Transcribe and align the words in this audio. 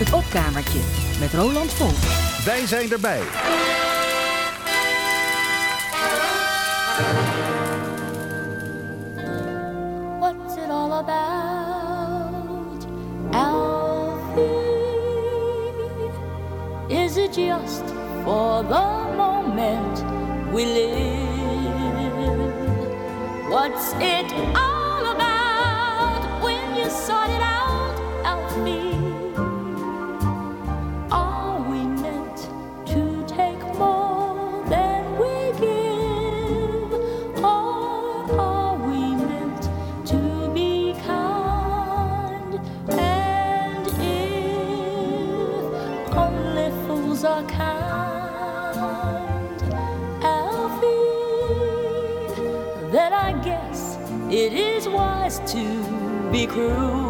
Het 0.00 0.12
opkamertje 0.12 0.80
met 1.18 1.34
Roland 1.34 1.72
Vol. 1.72 1.90
Wij 2.44 2.66
zijn 2.66 2.92
erbij. 2.92 3.20
What's 10.18 10.56
it 10.56 10.70
all 10.70 10.92
about, 10.92 12.86
Alfie? 13.30 14.44
Is 16.88 17.16
it 17.16 17.34
just 17.34 17.84
for 18.24 18.64
the 18.68 19.14
moment 19.16 20.04
we 20.52 20.66
live? 20.66 21.28
What's 23.48 23.92
it 23.98 24.32
all 24.54 25.06
about 25.14 26.42
when 26.42 26.74
you 26.76 26.90
sort 26.90 27.28
it 27.28 27.42
out, 27.42 28.00
Alfie? 28.24 28.99
Be 56.30 56.46
cruel. 56.46 57.09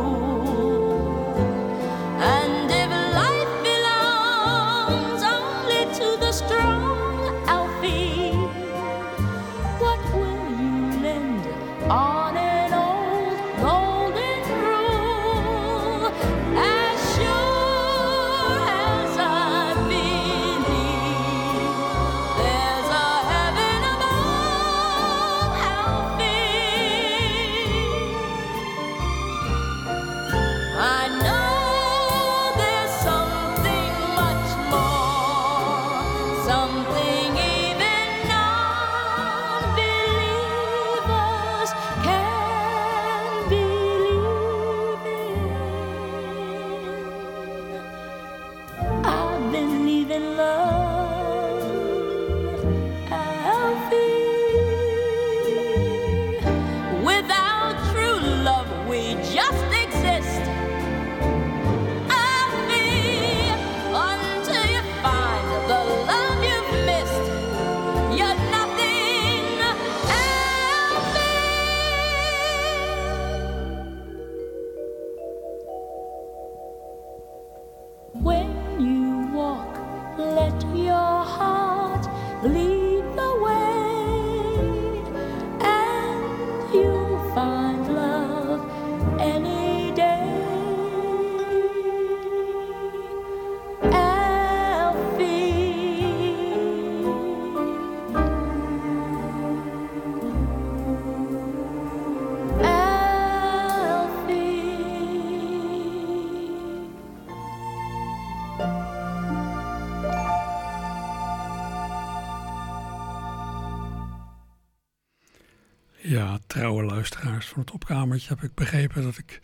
Van 117.64 117.74
het 117.74 117.88
opkamertje 117.88 118.28
heb 118.28 118.42
ik 118.42 118.54
begrepen 118.54 119.02
dat 119.02 119.18
ik 119.18 119.40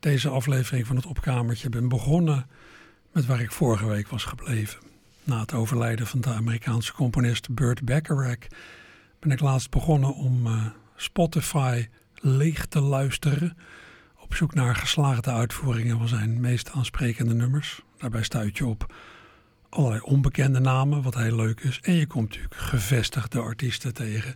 deze 0.00 0.28
aflevering 0.28 0.86
van 0.86 0.96
het 0.96 1.06
opkamertje 1.06 1.68
ben 1.68 1.88
begonnen 1.88 2.46
met 3.12 3.26
waar 3.26 3.40
ik 3.40 3.52
vorige 3.52 3.86
week 3.86 4.08
was 4.08 4.24
gebleven. 4.24 4.80
Na 5.24 5.40
het 5.40 5.52
overlijden 5.52 6.06
van 6.06 6.20
de 6.20 6.28
Amerikaanse 6.28 6.92
componist 6.92 7.54
Burt 7.54 7.84
Bacharach 7.84 8.46
ben 9.18 9.30
ik 9.30 9.40
laatst 9.40 9.70
begonnen 9.70 10.14
om 10.14 10.46
eh, 10.46 10.66
Spotify 10.96 11.88
leeg 12.14 12.66
te 12.66 12.80
luisteren. 12.80 13.56
Op 14.18 14.34
zoek 14.34 14.54
naar 14.54 14.76
geslaagde 14.76 15.30
uitvoeringen 15.30 15.98
van 15.98 16.08
zijn 16.08 16.40
meest 16.40 16.70
aansprekende 16.70 17.34
nummers. 17.34 17.82
Daarbij 17.98 18.22
stuit 18.22 18.56
je 18.56 18.66
op 18.66 18.94
allerlei 19.68 20.00
onbekende 20.00 20.60
namen, 20.60 21.02
wat 21.02 21.14
heel 21.14 21.36
leuk 21.36 21.60
is. 21.60 21.80
En 21.82 21.94
je 21.94 22.06
komt 22.06 22.28
natuurlijk 22.28 22.54
gevestigde 22.54 23.40
artiesten 23.40 23.94
tegen, 23.94 24.34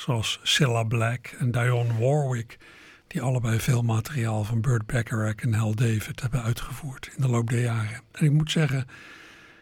zoals 0.00 0.40
Cilla 0.42 0.82
Black 0.82 1.26
en 1.38 1.50
Dionne 1.50 1.98
Warwick, 1.98 2.58
die 3.06 3.22
allebei 3.22 3.60
veel 3.60 3.82
materiaal 3.82 4.44
van 4.44 4.60
Burt 4.60 4.86
Bacharach 4.86 5.34
en 5.34 5.54
Hal 5.54 5.74
David 5.74 6.20
hebben 6.20 6.42
uitgevoerd 6.42 7.10
in 7.16 7.22
de 7.22 7.28
loop 7.28 7.50
der 7.50 7.60
jaren. 7.60 8.02
En 8.12 8.24
ik 8.24 8.32
moet 8.32 8.50
zeggen, 8.50 8.86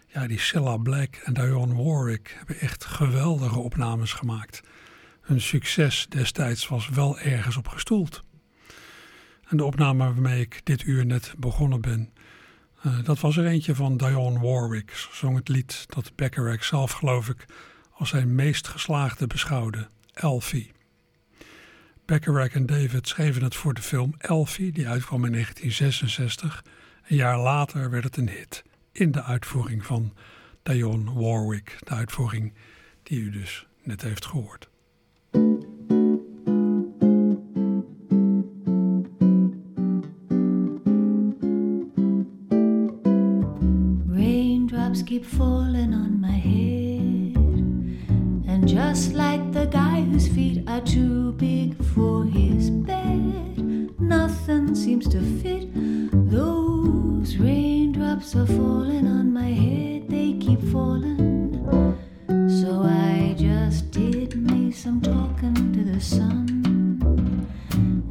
ja, 0.06 0.26
die 0.26 0.38
Cilla 0.38 0.76
Black 0.76 1.14
en 1.24 1.34
Dionne 1.34 1.82
Warwick 1.82 2.34
hebben 2.36 2.60
echt 2.60 2.84
geweldige 2.84 3.58
opnames 3.58 4.12
gemaakt. 4.12 4.62
Hun 5.20 5.40
succes 5.40 6.06
destijds 6.08 6.68
was 6.68 6.88
wel 6.88 7.18
ergens 7.18 7.56
op 7.56 7.68
gestoeld. 7.68 8.22
En 9.48 9.56
de 9.56 9.64
opname 9.64 10.04
waarmee 10.04 10.40
ik 10.40 10.60
dit 10.64 10.82
uur 10.82 11.06
net 11.06 11.34
begonnen 11.38 11.80
ben, 11.80 12.12
eh, 12.82 13.04
dat 13.04 13.20
was 13.20 13.36
er 13.36 13.46
eentje 13.46 13.74
van 13.74 13.96
Dionne 13.96 14.40
Warwick. 14.40 14.90
Ze 14.90 15.08
zong 15.12 15.36
het 15.36 15.48
lied 15.48 15.84
dat 15.88 16.12
Bacharach 16.14 16.64
zelf, 16.64 16.92
geloof 16.92 17.28
ik, 17.28 17.44
als 17.92 18.08
zijn 18.08 18.34
meest 18.34 18.68
geslaagde 18.68 19.26
beschouwde, 19.26 19.88
Elfie. 20.20 20.72
Bacharach 22.04 22.52
en 22.52 22.66
David 22.66 23.08
schreven 23.08 23.42
het 23.42 23.54
voor 23.54 23.74
de 23.74 23.82
film 23.82 24.14
Elfie, 24.18 24.72
die 24.72 24.88
uitkwam 24.88 25.24
in 25.24 25.32
1966. 25.32 26.64
Een 27.08 27.16
jaar 27.16 27.38
later 27.38 27.90
werd 27.90 28.04
het 28.04 28.16
een 28.16 28.28
hit 28.28 28.62
in 28.92 29.10
de 29.10 29.22
uitvoering 29.22 29.84
van 29.84 30.12
Dionne 30.62 31.12
Warwick, 31.12 31.76
de 31.78 31.90
uitvoering 31.90 32.52
die 33.02 33.20
u 33.20 33.30
dus 33.30 33.66
net 33.82 34.02
heeft 34.02 34.26
gehoord. 34.26 34.68
Raindrops 44.08 45.04
keep 45.04 45.24
falling 45.24 45.94
on 45.94 46.20
my 46.20 46.38
head. 46.38 46.77
Just 48.68 49.14
like 49.14 49.50
the 49.52 49.64
guy 49.64 50.02
whose 50.02 50.28
feet 50.28 50.62
are 50.68 50.82
too 50.82 51.32
big 51.32 51.82
for 51.94 52.26
his 52.26 52.68
bed, 52.68 53.98
nothing 53.98 54.74
seems 54.74 55.08
to 55.08 55.22
fit. 55.40 55.70
Those 56.30 57.38
raindrops 57.38 58.36
are 58.36 58.46
falling 58.46 59.06
on 59.06 59.32
my 59.32 59.48
head, 59.48 60.10
they 60.10 60.34
keep 60.34 60.60
falling. 60.70 61.64
So 62.60 62.82
I 62.82 63.34
just 63.38 63.90
did 63.90 64.36
me 64.36 64.70
some 64.70 65.00
talking 65.00 65.72
to 65.72 65.82
the 65.82 65.98
sun. 65.98 67.48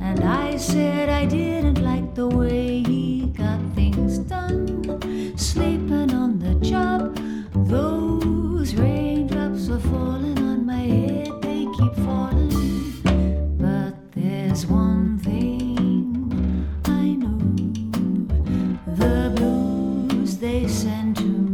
And 0.01 0.19
I 0.21 0.57
said 0.57 1.07
I 1.09 1.25
didn't 1.25 1.66
they 20.47 20.65
send 20.65 21.17
to 21.17 21.23
me. 21.23 21.46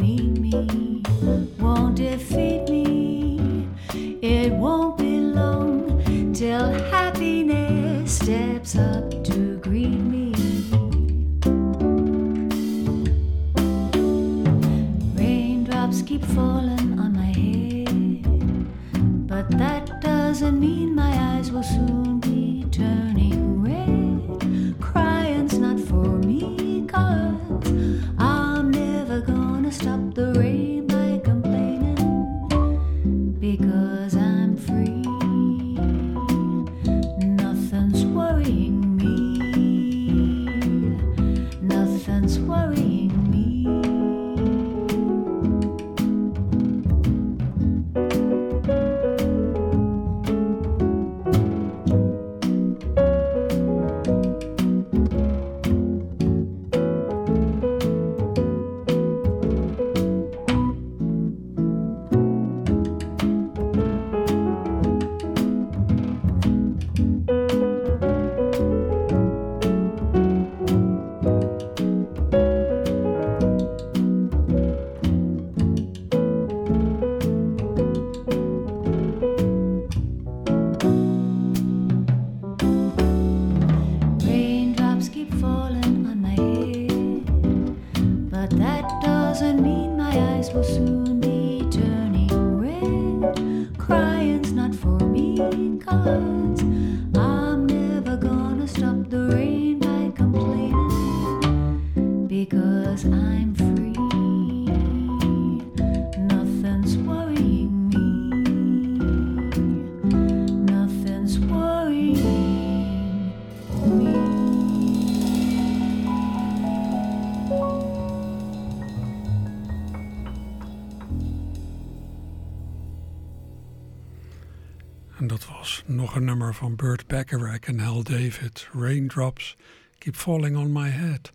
Van 126.53 126.75
Burt 126.75 127.07
Bacharach 127.07 127.59
en 127.59 127.79
Hal 127.79 128.03
David. 128.03 128.69
Raindrops 128.73 129.55
keep 129.97 130.15
falling 130.15 130.57
on 130.57 130.71
my 130.71 130.89
head. 130.89 131.31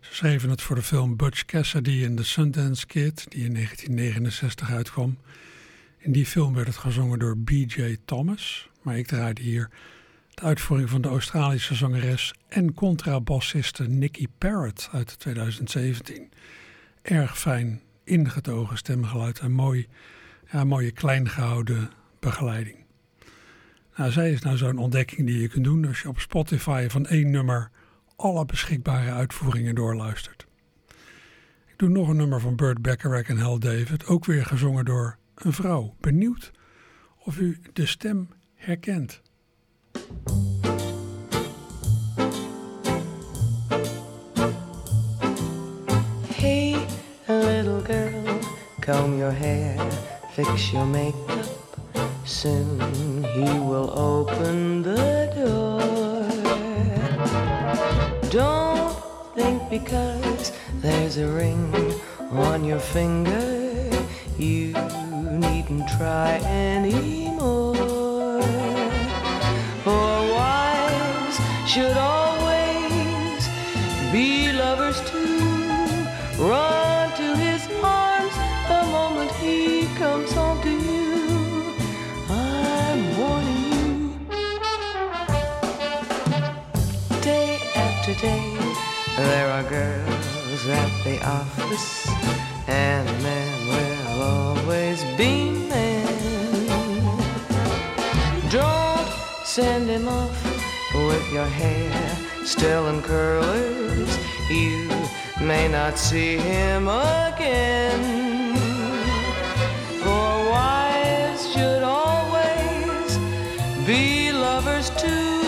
Ze 0.00 0.14
schreven 0.14 0.50
het 0.50 0.62
voor 0.62 0.76
de 0.76 0.82
film 0.82 1.16
Butch 1.16 1.44
Cassidy 1.44 2.04
en 2.04 2.14
The 2.14 2.24
Sundance 2.24 2.86
Kid, 2.86 3.26
die 3.28 3.44
in 3.44 3.54
1969 3.54 4.70
uitkwam. 4.70 5.18
In 5.98 6.12
die 6.12 6.26
film 6.26 6.54
werd 6.54 6.66
het 6.66 6.76
gezongen 6.76 7.18
door 7.18 7.38
B.J. 7.38 7.96
Thomas, 8.04 8.68
maar 8.82 8.98
ik 8.98 9.06
draaide 9.06 9.42
hier 9.42 9.68
de 10.34 10.42
uitvoering 10.42 10.90
van 10.90 11.00
de 11.00 11.08
Australische 11.08 11.74
zangeres 11.74 12.34
en 12.48 12.74
contrabassiste 12.74 13.88
Nicky 13.88 14.26
Parrott 14.38 14.88
uit 14.92 15.18
2017. 15.18 16.30
Erg 17.02 17.38
fijn, 17.38 17.80
ingetogen 18.04 18.76
stemgeluid 18.76 19.38
en 19.38 19.52
mooi, 19.52 19.86
ja, 20.52 20.64
mooie 20.64 20.90
klein 20.90 21.28
gehouden 21.28 21.90
begeleiding. 22.18 22.79
Nou, 24.00 24.12
zij 24.12 24.32
is 24.32 24.40
nou 24.40 24.56
zo'n 24.56 24.78
ontdekking 24.78 25.26
die 25.26 25.40
je 25.40 25.48
kunt 25.48 25.64
doen 25.64 25.86
als 25.86 26.00
je 26.00 26.08
op 26.08 26.20
Spotify 26.20 26.86
van 26.88 27.06
één 27.06 27.30
nummer 27.30 27.70
alle 28.16 28.44
beschikbare 28.44 29.10
uitvoeringen 29.10 29.74
doorluistert. 29.74 30.46
Ik 31.66 31.74
doe 31.76 31.88
nog 31.88 32.08
een 32.08 32.16
nummer 32.16 32.40
van 32.40 32.56
Burt 32.56 32.82
Bacharach 32.82 33.28
en 33.28 33.38
Hal 33.38 33.58
David, 33.58 34.06
ook 34.06 34.24
weer 34.24 34.46
gezongen 34.46 34.84
door 34.84 35.16
een 35.34 35.52
vrouw. 35.52 35.94
Benieuwd 36.00 36.50
of 37.18 37.38
u 37.38 37.60
de 37.72 37.86
stem 37.86 38.28
herkent. 38.54 39.22
Hey, 46.34 46.86
little 47.26 47.80
girl, 47.84 48.38
comb 48.80 49.18
your 49.18 49.38
hair, 49.38 49.92
fix 50.32 50.70
your 50.70 50.86
makeup. 50.86 51.59
Soon 52.24 53.24
he 53.24 53.58
will 53.58 53.90
open 53.98 54.82
the 54.82 55.32
door. 55.34 55.80
Don't 58.30 58.96
think 59.34 59.68
because 59.68 60.52
there's 60.80 61.16
a 61.16 61.26
ring 61.26 61.74
on 62.30 62.64
your 62.64 62.78
finger, 62.78 63.90
you 64.38 64.72
needn't 65.38 65.88
try 65.98 66.40
anymore. 66.44 67.09
Still 102.60 102.88
in 102.88 103.00
curlers. 103.00 104.18
You 104.50 104.86
may 105.40 105.66
not 105.66 105.96
see 105.96 106.36
him 106.36 106.88
again. 106.88 108.54
For 110.02 110.28
wives 110.54 111.50
should 111.54 111.82
always 111.82 113.10
be 113.86 114.30
lovers 114.30 114.90
too. 114.90 115.40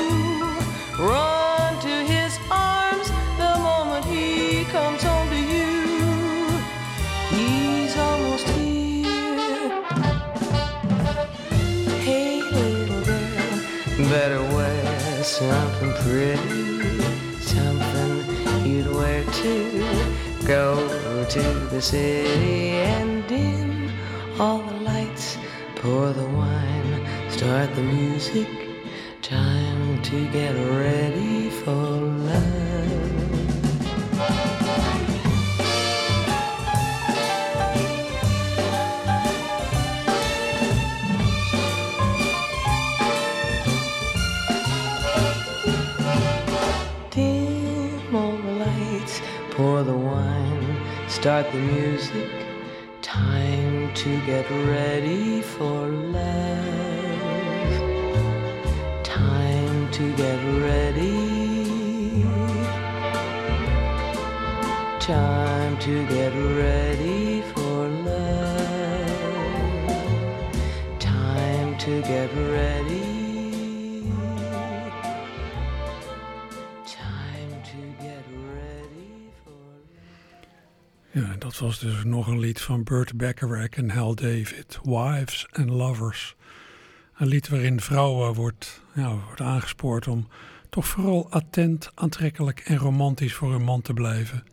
Run 0.99 1.79
to 1.83 1.95
his 2.15 2.33
arms 2.51 3.09
the 3.37 3.59
moment 3.69 4.07
he 4.07 4.65
comes 4.77 5.03
home 5.03 5.29
to 5.29 5.41
you. 5.55 5.69
He's 7.37 7.95
almost 7.95 8.49
here. 8.57 9.83
Hey, 12.07 12.41
little 12.41 13.05
girl, 13.05 14.09
better 14.09 14.43
wear 14.55 15.23
something 15.23 15.93
pretty, 16.05 16.62
to 19.33 20.47
go 20.47 21.25
to 21.31 21.43
the 21.71 21.81
city 21.81 22.71
and 22.71 23.27
dim 23.27 23.91
all 24.39 24.59
the 24.59 24.81
lights, 24.81 25.39
pour 25.77 26.13
the 26.13 26.27
wine, 26.27 27.31
start 27.31 27.75
the 27.75 27.83
music. 27.83 28.49
Time 29.23 30.03
to 30.03 30.29
get 30.31 30.53
ready 30.53 31.02
music. 52.03 52.31
Time 53.01 53.95
to 53.95 54.21
get 54.27 54.51
ready 54.51 55.41
for 55.43 55.87
love. 55.87 57.05
Time 59.05 59.91
to 59.93 60.13
get 60.17 60.39
ready. 60.63 62.25
Time 65.01 65.77
to 65.79 66.07
get 66.07 66.33
ready 66.33 67.43
for 67.53 67.89
love. 68.09 69.09
Time 70.99 71.77
to 71.79 72.03
get 72.03 72.31
ready. 72.35 73.02
Dat 81.53 81.61
was 81.61 81.79
dus 81.79 82.05
nog 82.05 82.27
een 82.27 82.39
lied 82.39 82.61
van 82.61 82.83
Burt 82.83 83.17
Bacharach 83.17 83.69
en 83.69 83.91
Hal 83.91 84.15
David. 84.15 84.79
Wives 84.83 85.47
and 85.51 85.69
Lovers. 85.69 86.37
Een 87.17 87.27
lied 87.27 87.49
waarin 87.49 87.81
vrouwen 87.81 88.35
wordt, 88.35 88.83
ja, 88.95 89.17
wordt 89.27 89.41
aangespoord 89.41 90.09
om 90.09 90.29
toch 90.71 90.87
vooral 90.87 91.31
attent, 91.31 91.91
aantrekkelijk 91.95 92.61
en 92.61 92.77
romantisch 92.77 93.35
voor 93.35 93.51
hun 93.51 93.63
man 93.63 93.83
te 93.83 93.93
blijven. 93.93 94.45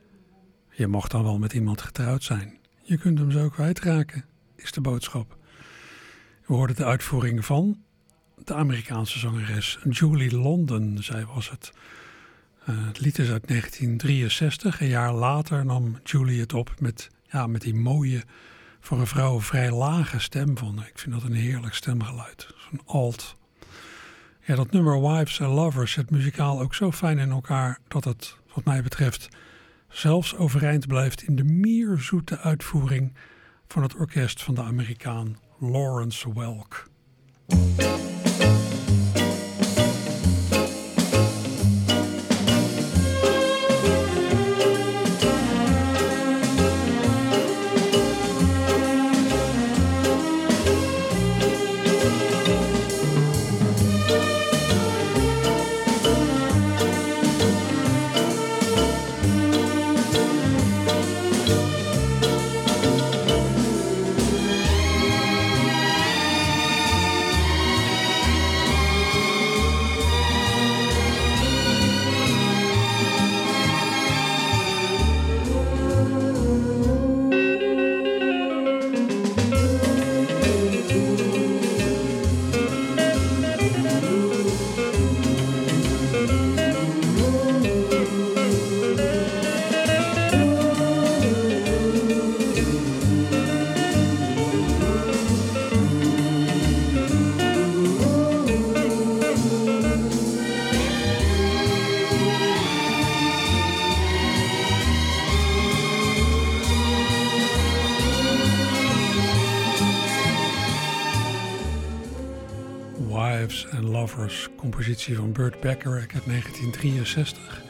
Je 0.71 0.87
mocht 0.87 1.11
dan 1.11 1.23
wel 1.23 1.37
met 1.37 1.53
iemand 1.53 1.81
getrouwd 1.81 2.23
zijn. 2.23 2.57
Je 2.83 2.97
kunt 2.97 3.19
hem 3.19 3.31
zo 3.31 3.49
kwijtraken, 3.49 4.25
is 4.55 4.71
de 4.71 4.81
boodschap. 4.81 5.37
We 6.45 6.53
hoorden 6.53 6.75
de 6.75 6.85
uitvoering 6.85 7.45
van 7.45 7.83
de 8.43 8.53
Amerikaanse 8.53 9.19
zangeres 9.19 9.79
Julie 9.89 10.37
London, 10.37 10.97
zij 11.01 11.25
was 11.25 11.49
het. 11.49 11.71
Uh, 12.69 12.87
het 12.87 12.99
lied 12.99 13.19
is 13.19 13.29
uit 13.29 13.47
1963. 13.47 14.81
Een 14.81 14.87
jaar 14.87 15.13
later 15.13 15.65
nam 15.65 15.99
Julie 16.03 16.39
het 16.39 16.53
op 16.53 16.73
met, 16.79 17.09
ja, 17.31 17.47
met 17.47 17.61
die 17.61 17.75
mooie, 17.75 18.23
voor 18.79 18.99
een 18.99 19.07
vrouw 19.07 19.41
vrij 19.41 19.71
lage 19.71 20.19
stem 20.19 20.57
van. 20.57 20.79
Ik 20.79 20.99
vind 20.99 21.13
dat 21.13 21.23
een 21.23 21.33
heerlijk 21.33 21.73
stemgeluid. 21.73 22.47
Zo'n 22.69 22.81
alt. 22.85 23.35
Ja, 24.45 24.55
dat 24.55 24.71
nummer 24.71 25.01
Wives 25.01 25.41
and 25.41 25.53
Lovers 25.53 25.91
zit 25.91 26.09
muzikaal 26.09 26.61
ook 26.61 26.75
zo 26.75 26.91
fijn 26.91 27.17
in 27.17 27.31
elkaar 27.31 27.79
dat 27.87 28.03
het, 28.03 28.37
wat 28.53 28.65
mij 28.65 28.81
betreft, 28.81 29.27
zelfs 29.89 30.35
overeind 30.35 30.87
blijft 30.87 31.21
in 31.21 31.35
de 31.35 31.43
mierzoete 31.43 32.37
uitvoering 32.37 33.13
van 33.67 33.83
het 33.83 33.95
orkest 33.95 34.43
van 34.43 34.55
de 34.55 34.61
Amerikaan 34.61 35.37
Lawrence 35.59 36.33
Welk. 36.33 36.89
Compositie 114.89 115.15
van 115.15 115.31
Burt 115.31 115.59
Bacharach 115.59 116.13
uit 116.13 116.25
1963. 116.25 117.61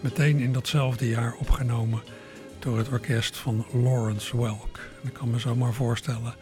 Meteen 0.00 0.38
in 0.38 0.52
datzelfde 0.52 1.08
jaar 1.08 1.34
opgenomen 1.34 2.02
door 2.58 2.78
het 2.78 2.88
orkest 2.88 3.36
van 3.36 3.66
Lawrence 3.72 4.36
Welk. 4.36 4.78
Ik 5.02 5.12
kan 5.12 5.30
me 5.30 5.38
zomaar 5.38 5.72
voorstellen 5.72 6.34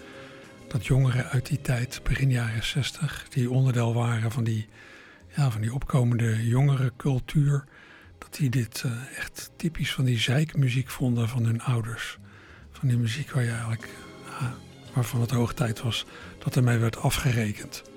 dat 0.69 0.87
jongeren 0.87 1.29
uit 1.29 1.47
die 1.47 1.61
tijd, 1.61 2.01
begin 2.03 2.31
jaren 2.31 2.65
60, 2.65 3.27
die 3.29 3.51
onderdeel 3.51 3.95
waren 3.95 4.31
van 4.31 4.45
die, 4.45 4.69
ja, 5.37 5.51
van 5.51 5.61
die 5.61 5.75
opkomende 5.75 6.47
jongerencultuur, 6.47 7.65
dat 8.19 8.35
die 8.35 8.51
dit 8.51 8.83
uh, 8.87 8.93
echt 9.19 9.51
typisch 9.57 9.93
van 9.93 10.05
die 10.05 10.19
zeikmuziek 10.19 10.91
vonden 10.91 11.29
van 11.29 11.45
hun 11.45 11.63
ouders. 11.63 12.19
Van 12.71 12.89
die 12.89 12.99
muziek 12.99 13.31
waar 13.31 13.45
je 13.45 13.51
eigenlijk, 13.51 13.89
ja, 14.41 14.55
waarvan 14.95 15.21
het 15.21 15.31
hoog 15.31 15.55
tijd 15.55 15.83
was 15.83 16.07
dat 16.39 16.57
ermee 16.57 16.79
werd 16.79 16.97
afgerekend. 16.97 17.90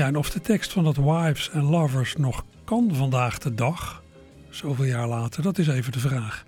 Ja, 0.00 0.06
en 0.06 0.16
of 0.16 0.30
de 0.30 0.40
tekst 0.40 0.72
van 0.72 0.84
dat 0.84 0.96
Wives 0.96 1.50
and 1.50 1.70
Lovers 1.70 2.16
nog 2.16 2.44
kan 2.64 2.94
vandaag 2.94 3.38
de 3.38 3.54
dag, 3.54 4.02
zoveel 4.48 4.84
jaar 4.84 5.08
later, 5.08 5.42
dat 5.42 5.58
is 5.58 5.68
even 5.68 5.92
de 5.92 5.98
vraag. 5.98 6.44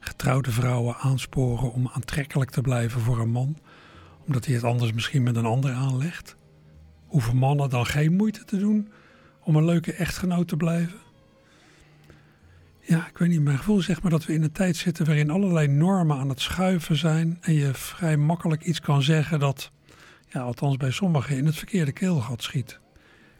Getrouwde 0.00 0.50
vrouwen 0.50 0.96
aansporen 0.96 1.72
om 1.72 1.90
aantrekkelijk 1.92 2.50
te 2.50 2.60
blijven 2.60 3.00
voor 3.00 3.18
een 3.18 3.30
man, 3.30 3.56
omdat 4.26 4.44
hij 4.44 4.54
het 4.54 4.64
anders 4.64 4.92
misschien 4.92 5.22
met 5.22 5.36
een 5.36 5.44
ander 5.44 5.72
aanlegt? 5.72 6.36
Hoeven 7.06 7.36
mannen 7.36 7.70
dan 7.70 7.86
geen 7.86 8.16
moeite 8.16 8.44
te 8.44 8.58
doen 8.58 8.88
om 9.40 9.56
een 9.56 9.64
leuke 9.64 9.92
echtgenoot 9.92 10.48
te 10.48 10.56
blijven? 10.56 10.98
Ja, 12.80 13.06
ik 13.06 13.18
weet 13.18 13.28
niet, 13.28 13.42
mijn 13.42 13.58
gevoel 13.58 13.80
zegt 13.80 14.02
maar 14.02 14.10
dat 14.10 14.24
we 14.24 14.32
in 14.32 14.42
een 14.42 14.52
tijd 14.52 14.76
zitten 14.76 15.06
waarin 15.06 15.30
allerlei 15.30 15.68
normen 15.68 16.18
aan 16.18 16.28
het 16.28 16.40
schuiven 16.40 16.96
zijn 16.96 17.38
en 17.40 17.54
je 17.54 17.74
vrij 17.74 18.16
makkelijk 18.16 18.62
iets 18.62 18.80
kan 18.80 19.02
zeggen 19.02 19.38
dat, 19.40 19.70
ja, 20.28 20.40
althans 20.40 20.76
bij 20.76 20.90
sommigen, 20.90 21.36
in 21.36 21.46
het 21.46 21.56
verkeerde 21.56 21.92
keelgat 21.92 22.42
schiet. 22.42 22.84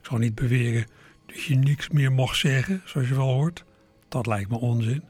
Zal 0.07 0.19
niet 0.19 0.35
beweren 0.35 0.87
dat 1.27 1.43
je 1.43 1.55
niks 1.55 1.89
meer 1.89 2.13
mag 2.13 2.35
zeggen, 2.35 2.83
zoals 2.85 3.09
je 3.09 3.15
wel 3.15 3.33
hoort. 3.33 3.65
Dat 4.09 4.27
lijkt 4.27 4.51
me 4.51 4.59
onzin. 4.59 5.05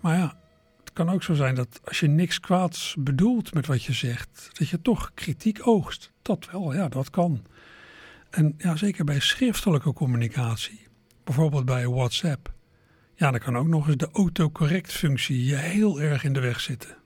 Maar 0.00 0.16
ja, 0.16 0.38
het 0.80 0.92
kan 0.92 1.08
ook 1.08 1.22
zo 1.22 1.34
zijn 1.34 1.54
dat 1.54 1.80
als 1.84 2.00
je 2.00 2.06
niks 2.06 2.40
kwaads 2.40 2.96
bedoelt 2.98 3.54
met 3.54 3.66
wat 3.66 3.84
je 3.84 3.92
zegt, 3.92 4.50
dat 4.52 4.68
je 4.68 4.82
toch 4.82 5.10
kritiek 5.14 5.66
oogst. 5.66 6.12
Dat 6.22 6.48
wel, 6.52 6.74
ja, 6.74 6.88
dat 6.88 7.10
kan. 7.10 7.44
En 8.30 8.54
ja, 8.58 8.76
zeker 8.76 9.04
bij 9.04 9.20
schriftelijke 9.20 9.92
communicatie, 9.92 10.86
bijvoorbeeld 11.24 11.64
bij 11.64 11.88
WhatsApp. 11.88 12.52
Ja, 13.14 13.30
dan 13.30 13.40
kan 13.40 13.56
ook 13.56 13.68
nog 13.68 13.86
eens 13.86 13.96
de 13.96 14.08
autocorrect 14.12 14.92
functie 14.92 15.44
je 15.44 15.56
heel 15.56 16.00
erg 16.00 16.24
in 16.24 16.32
de 16.32 16.40
weg 16.40 16.60
zitten. 16.60 16.96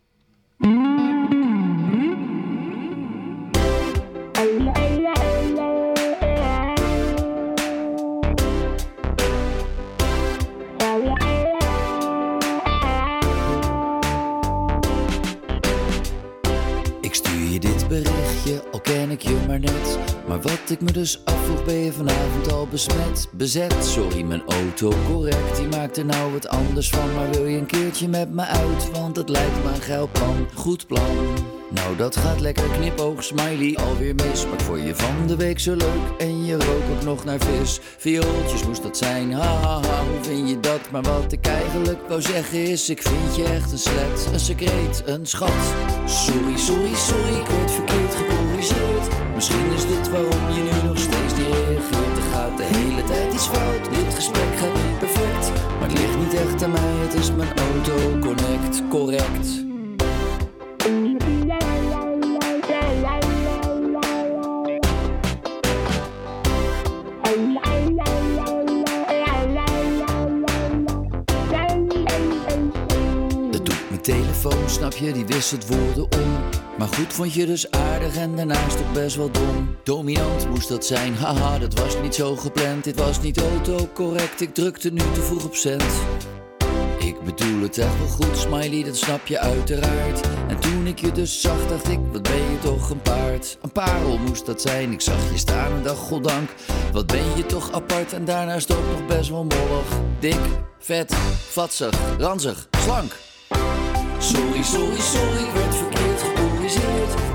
Maar. 19.58 19.60
Maar 20.28 20.40
wat 20.40 20.70
ik 20.70 20.80
me 20.80 20.92
dus 20.92 21.24
afvroeg, 21.24 21.64
ben 21.64 21.74
je 21.74 21.92
vanavond 21.92 22.52
al 22.52 22.66
besmet? 22.66 23.28
Bezet, 23.32 23.74
sorry, 23.84 24.22
mijn 24.22 24.42
auto 24.46 24.92
correct. 25.06 25.56
Die 25.56 25.68
maakt 25.68 25.96
er 25.96 26.04
nou 26.04 26.32
wat 26.32 26.48
anders 26.48 26.90
van. 26.90 27.14
Maar 27.14 27.30
wil 27.30 27.46
je 27.46 27.58
een 27.58 27.66
keertje 27.66 28.08
met 28.08 28.30
me 28.30 28.44
uit? 28.44 28.90
Want 28.90 29.16
het 29.16 29.28
lijkt 29.28 29.64
me 29.64 29.70
een 29.70 29.82
geil 29.82 30.08
plan. 30.12 30.46
Goed 30.54 30.86
plan. 30.86 31.16
Nou, 31.70 31.96
dat 31.96 32.16
gaat 32.16 32.40
lekker 32.40 32.68
knipoog, 32.68 33.24
smiley, 33.24 33.76
alweer 33.76 34.14
mis. 34.14 34.46
Maar 34.46 34.60
voor 34.60 34.78
je 34.78 34.94
van 34.94 35.26
de 35.26 35.36
week 35.36 35.60
zo 35.60 35.74
leuk 35.74 36.18
en 36.18 36.44
je 36.44 36.52
rookt 36.52 36.90
ook 36.90 37.04
nog 37.04 37.24
naar 37.24 37.38
vis. 37.40 37.80
Viooltjes 37.96 38.64
moest 38.66 38.82
dat 38.82 38.96
zijn, 38.96 39.32
hahaha, 39.32 39.88
ha, 39.88 40.04
hoe 40.04 40.22
vind 40.22 40.48
je 40.48 40.60
dat? 40.60 40.90
Maar 40.90 41.02
wat 41.02 41.32
ik 41.32 41.46
eigenlijk 41.46 42.08
wou 42.08 42.22
zeggen 42.22 42.64
is, 42.64 42.88
ik 42.88 43.02
vind 43.02 43.36
je 43.36 43.44
echt 43.44 43.72
een 43.72 43.78
slet. 43.78 44.28
Een 44.32 44.40
secreet, 44.40 45.02
een 45.06 45.26
schat. 45.26 45.74
Sorry, 46.06 46.56
sorry, 46.56 46.94
sorry, 46.94 47.34
ik 47.34 47.46
werd 47.46 47.70
verkeerd 47.70 48.09
Misschien 49.34 49.72
is 49.72 49.86
dit 49.86 50.10
waarom 50.10 50.50
je 50.54 50.62
nu 50.62 50.88
nog 50.88 50.98
steeds 50.98 51.34
niet 51.36 51.46
reageert. 51.46 52.16
Er 52.16 52.22
gaat 52.32 52.56
de 52.56 52.64
hele 52.64 53.04
tijd 53.04 53.32
iets 53.32 53.46
fout, 53.46 53.84
dit 53.84 54.14
gesprek 54.14 54.58
gaat 54.58 54.74
niet 54.74 54.98
perfect. 54.98 55.52
Maar 55.78 55.88
het 55.88 55.98
ligt 55.98 56.18
niet 56.18 56.34
echt 56.34 56.62
aan 56.62 56.70
mij, 56.70 56.80
het 56.82 57.14
is 57.14 57.32
mijn 57.32 57.52
auto 57.58 58.18
connect, 58.18 58.82
correct. 58.88 59.68
Mijn 73.88 74.02
telefoon, 74.02 74.68
snap 74.68 74.92
je, 74.92 75.12
die 75.12 75.26
wisselt 75.26 75.66
woorden 75.66 76.02
om. 76.02 76.39
Maar 76.80 76.88
goed 76.88 77.12
vond 77.12 77.34
je 77.34 77.46
dus 77.46 77.70
aardig 77.70 78.16
en 78.16 78.36
daarnaast 78.36 78.78
ook 78.78 78.92
best 78.92 79.16
wel 79.16 79.30
dom. 79.30 79.76
Dominant 79.82 80.48
moest 80.48 80.68
dat 80.68 80.86
zijn, 80.86 81.14
haha, 81.14 81.58
dat 81.58 81.78
was 81.78 82.00
niet 82.02 82.14
zo 82.14 82.36
gepland. 82.36 82.84
Dit 82.84 82.96
was 82.96 83.20
niet 83.20 83.40
autocorrect, 83.40 84.40
ik 84.40 84.54
drukte 84.54 84.90
nu 84.90 85.00
te 85.12 85.22
vroeg 85.22 85.44
op 85.44 85.54
cent. 85.54 85.92
Ik 86.98 87.22
bedoel 87.24 87.62
het 87.62 87.78
echt 87.78 87.98
wel 87.98 88.06
goed, 88.06 88.36
smiley, 88.36 88.84
dat 88.84 88.96
snap 88.96 89.26
je 89.26 89.38
uiteraard. 89.38 90.20
En 90.48 90.60
toen 90.60 90.86
ik 90.86 90.98
je 91.00 91.12
dus 91.12 91.40
zag, 91.40 91.68
dacht 91.68 91.88
ik, 91.88 91.98
wat 92.12 92.22
ben 92.22 92.50
je 92.50 92.58
toch 92.62 92.90
een 92.90 93.02
paard. 93.02 93.58
Een 93.62 93.72
parel 93.72 94.18
moest 94.18 94.46
dat 94.46 94.60
zijn, 94.60 94.92
ik 94.92 95.00
zag 95.00 95.30
je 95.32 95.38
staan 95.38 95.72
en 95.72 95.82
dacht, 95.82 95.98
goddank. 95.98 96.50
Wat 96.92 97.06
ben 97.06 97.36
je 97.36 97.46
toch 97.46 97.72
apart 97.72 98.12
en 98.12 98.24
daarnaast 98.24 98.72
ook 98.76 98.90
nog 98.90 99.06
best 99.06 99.30
wel 99.30 99.44
mollig. 99.44 99.86
Dik, 100.18 100.40
vet, 100.78 101.14
vatsig, 101.50 101.94
ranzig, 102.18 102.68
slank. 102.78 103.12
Sorry, 104.18 104.62
sorry, 104.62 105.00
sorry, 105.00 105.59
ik 106.74 106.82
werd 106.82 107.29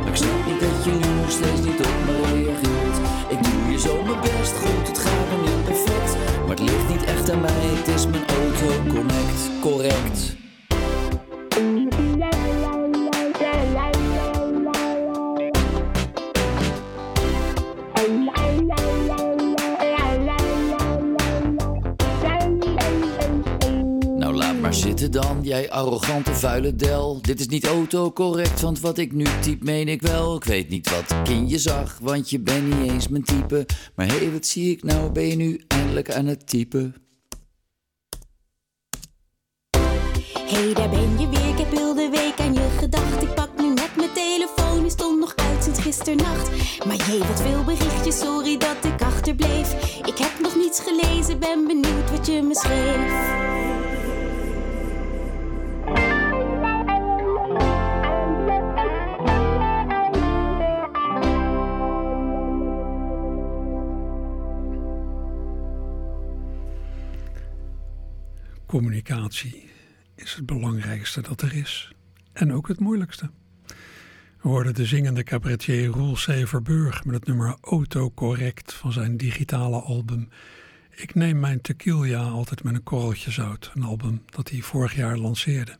dan, 25.09 25.39
jij 25.41 25.71
arrogante 25.71 26.33
vuile 26.33 26.75
del. 26.75 27.21
Dit 27.21 27.39
is 27.39 27.47
niet 27.47 27.65
autocorrect, 27.65 28.61
want 28.61 28.79
wat 28.79 28.97
ik 28.97 29.11
nu 29.11 29.25
typ 29.41 29.63
meen 29.63 29.87
ik 29.87 30.01
wel. 30.01 30.35
Ik 30.35 30.43
weet 30.43 30.69
niet 30.69 30.89
wat 30.89 31.11
ik 31.11 31.29
in 31.29 31.49
je 31.49 31.59
zag, 31.59 31.97
want 32.01 32.29
je 32.29 32.39
bent 32.39 32.79
niet 32.79 32.91
eens 32.91 33.07
mijn 33.07 33.23
type. 33.23 33.65
Maar 33.95 34.07
hé, 34.07 34.17
hey, 34.17 34.31
wat 34.31 34.45
zie 34.45 34.71
ik 34.71 34.83
nou, 34.83 35.11
ben 35.11 35.27
je 35.27 35.35
nu 35.35 35.61
eindelijk 35.67 36.11
aan 36.11 36.25
het 36.25 36.47
typen? 36.47 36.95
Hey, 40.45 40.73
daar 40.73 40.89
ben 40.89 41.19
je 41.19 41.29
weer. 41.29 41.49
Ik 41.49 41.57
heb 41.57 41.71
heel 41.71 41.93
de 41.93 42.09
week 42.11 42.39
aan 42.39 42.53
je 42.53 42.67
gedacht. 42.77 43.21
Ik 43.21 43.33
pak 43.33 43.49
nu 43.57 43.73
net 43.73 43.95
mijn 43.95 44.13
telefoon, 44.13 44.81
die 44.81 44.91
stond 44.91 45.19
nog 45.19 45.35
uit 45.35 45.63
sinds 45.63 45.79
gisternacht. 45.79 46.49
Maar 46.85 46.95
jee, 46.95 47.19
wat 47.19 47.41
veel 47.41 47.63
berichtjes, 47.63 48.19
sorry 48.19 48.57
dat 48.57 48.85
ik 48.85 49.01
achterbleef. 49.01 49.97
Ik 50.05 50.17
heb 50.17 50.39
nog 50.41 50.55
niets 50.55 50.79
gelezen, 50.79 51.39
ben 51.39 51.67
benieuwd 51.67 52.11
wat 52.11 52.27
je 52.27 52.41
me 52.41 52.55
schreef. 52.55 53.84
Communicatie 68.75 69.69
is 70.15 70.33
het 70.33 70.45
belangrijkste 70.45 71.21
dat 71.21 71.41
er 71.41 71.53
is. 71.53 71.91
En 72.33 72.53
ook 72.53 72.67
het 72.67 72.79
moeilijkste. 72.79 73.29
We 74.41 74.47
hoorden 74.49 74.73
de 74.73 74.85
zingende 74.85 75.23
cabaretier 75.23 75.85
Roel 75.85 76.13
C. 76.13 76.47
Verburg 76.47 77.05
met 77.05 77.15
het 77.15 77.25
nummer 77.25 77.57
Autocorrect 77.61 78.73
van 78.73 78.91
zijn 78.91 79.17
digitale 79.17 79.81
album 79.81 80.29
Ik 80.95 81.15
neem 81.15 81.39
mijn 81.39 81.61
tequila 81.61 82.21
altijd 82.21 82.63
met 82.63 82.75
een 82.75 82.83
korreltje 82.83 83.31
zout. 83.31 83.71
Een 83.73 83.83
album 83.83 84.21
dat 84.25 84.49
hij 84.49 84.61
vorig 84.61 84.95
jaar 84.95 85.17
lanceerde. 85.17 85.77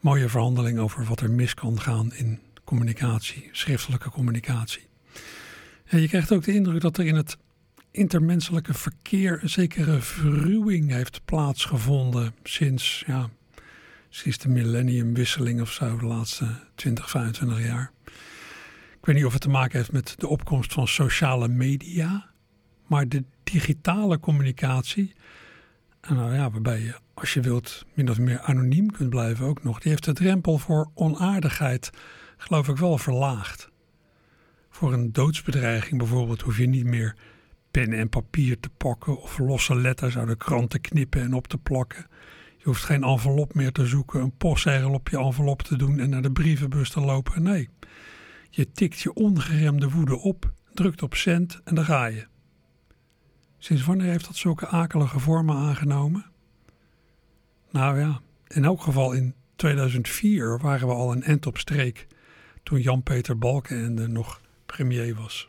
Mooie 0.00 0.28
verhandeling 0.28 0.78
over 0.78 1.04
wat 1.04 1.20
er 1.20 1.30
mis 1.30 1.54
kan 1.54 1.80
gaan 1.80 2.14
in 2.14 2.40
communicatie, 2.64 3.48
schriftelijke 3.52 4.10
communicatie. 4.10 4.86
En 5.84 6.00
je 6.00 6.08
krijgt 6.08 6.32
ook 6.32 6.44
de 6.44 6.54
indruk 6.54 6.80
dat 6.80 6.98
er 6.98 7.06
in 7.06 7.14
het 7.14 7.36
intermenselijke 7.98 8.74
verkeer 8.74 9.38
een 9.42 9.48
zekere 9.48 10.00
verruwing 10.00 10.90
heeft 10.90 11.24
plaatsgevonden 11.24 12.34
sinds, 12.42 13.04
ja, 13.06 13.28
sinds 14.08 14.38
de 14.38 14.48
millenniumwisseling 14.48 15.60
of 15.60 15.72
zo, 15.72 15.96
de 15.96 16.06
laatste 16.06 16.46
20, 16.74 17.10
25 17.10 17.64
jaar. 17.64 17.92
Ik 18.98 19.06
weet 19.06 19.16
niet 19.16 19.24
of 19.24 19.32
het 19.32 19.42
te 19.42 19.48
maken 19.48 19.78
heeft 19.78 19.92
met 19.92 20.14
de 20.18 20.28
opkomst 20.28 20.72
van 20.72 20.88
sociale 20.88 21.48
media, 21.48 22.30
maar 22.86 23.08
de 23.08 23.24
digitale 23.42 24.20
communicatie, 24.20 25.12
nou 26.08 26.34
ja, 26.34 26.50
waarbij 26.50 26.80
je 26.80 26.94
als 27.14 27.34
je 27.34 27.40
wilt 27.40 27.84
min 27.94 28.10
of 28.10 28.18
meer 28.18 28.40
anoniem 28.40 28.90
kunt 28.90 29.10
blijven 29.10 29.46
ook 29.46 29.62
nog, 29.62 29.78
die 29.78 29.90
heeft 29.90 30.04
de 30.04 30.12
drempel 30.12 30.58
voor 30.58 30.90
onaardigheid 30.94 31.90
geloof 32.36 32.68
ik 32.68 32.76
wel 32.76 32.98
verlaagd. 32.98 33.70
Voor 34.70 34.92
een 34.92 35.12
doodsbedreiging 35.12 35.98
bijvoorbeeld 35.98 36.40
hoef 36.40 36.58
je 36.58 36.66
niet 36.66 36.84
meer 36.84 37.16
pen 37.70 37.92
en 37.92 38.08
papier 38.08 38.60
te 38.60 38.68
pakken 38.76 39.20
of 39.20 39.38
losse 39.38 39.74
letters 39.74 40.18
uit 40.18 40.28
de 40.28 40.36
krant 40.36 40.70
te 40.70 40.78
knippen 40.78 41.20
en 41.20 41.34
op 41.34 41.46
te 41.46 41.58
plakken. 41.58 42.06
Je 42.56 42.64
hoeft 42.64 42.84
geen 42.84 43.02
envelop 43.02 43.54
meer 43.54 43.72
te 43.72 43.86
zoeken, 43.86 44.20
een 44.20 44.36
postzegel 44.36 44.92
op 44.92 45.08
je 45.08 45.18
envelop 45.18 45.62
te 45.62 45.76
doen 45.76 45.98
en 45.98 46.10
naar 46.10 46.22
de 46.22 46.32
brievenbus 46.32 46.90
te 46.90 47.00
lopen. 47.00 47.42
Nee, 47.42 47.68
je 48.50 48.72
tikt 48.72 49.00
je 49.00 49.14
ongeremde 49.14 49.90
woede 49.90 50.18
op, 50.18 50.52
drukt 50.74 51.02
op 51.02 51.14
cent 51.14 51.60
en 51.64 51.74
dan 51.74 51.84
ga 51.84 52.06
je. 52.06 52.26
Sinds 53.58 53.84
wanneer 53.84 54.10
heeft 54.10 54.26
dat 54.26 54.36
zulke 54.36 54.66
akelige 54.66 55.18
vormen 55.18 55.56
aangenomen? 55.56 56.26
Nou 57.70 57.98
ja, 57.98 58.20
in 58.46 58.64
elk 58.64 58.82
geval 58.82 59.12
in 59.12 59.34
2004 59.56 60.58
waren 60.58 60.88
we 60.88 60.94
al 60.94 61.12
een 61.12 61.22
end 61.22 61.46
op 61.46 61.58
streek 61.58 62.06
toen 62.62 62.80
Jan-Peter 62.80 63.38
Balkenende 63.38 64.08
nog 64.08 64.40
premier 64.66 65.14
was. 65.14 65.48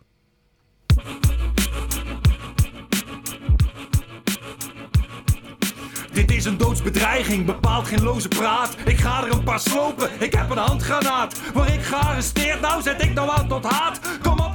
Een 6.49 6.57
doodsbedreiging, 6.57 7.45
bepaalt 7.45 7.87
geen 7.87 8.03
loze 8.03 8.27
praat. 8.27 8.75
Ik 8.85 8.99
ga 8.99 9.23
er 9.23 9.31
een 9.31 9.43
paar 9.43 9.59
slopen, 9.59 10.09
ik 10.19 10.33
heb 10.33 10.49
een 10.49 10.57
handgranaat. 10.57 11.39
Waar 11.53 11.73
ik 11.73 11.81
gearresteerd, 11.81 12.61
nou 12.61 12.81
zet 12.81 13.03
ik 13.03 13.13
nou 13.13 13.29
aan 13.29 13.47
tot 13.47 13.65
haat. 13.65 13.99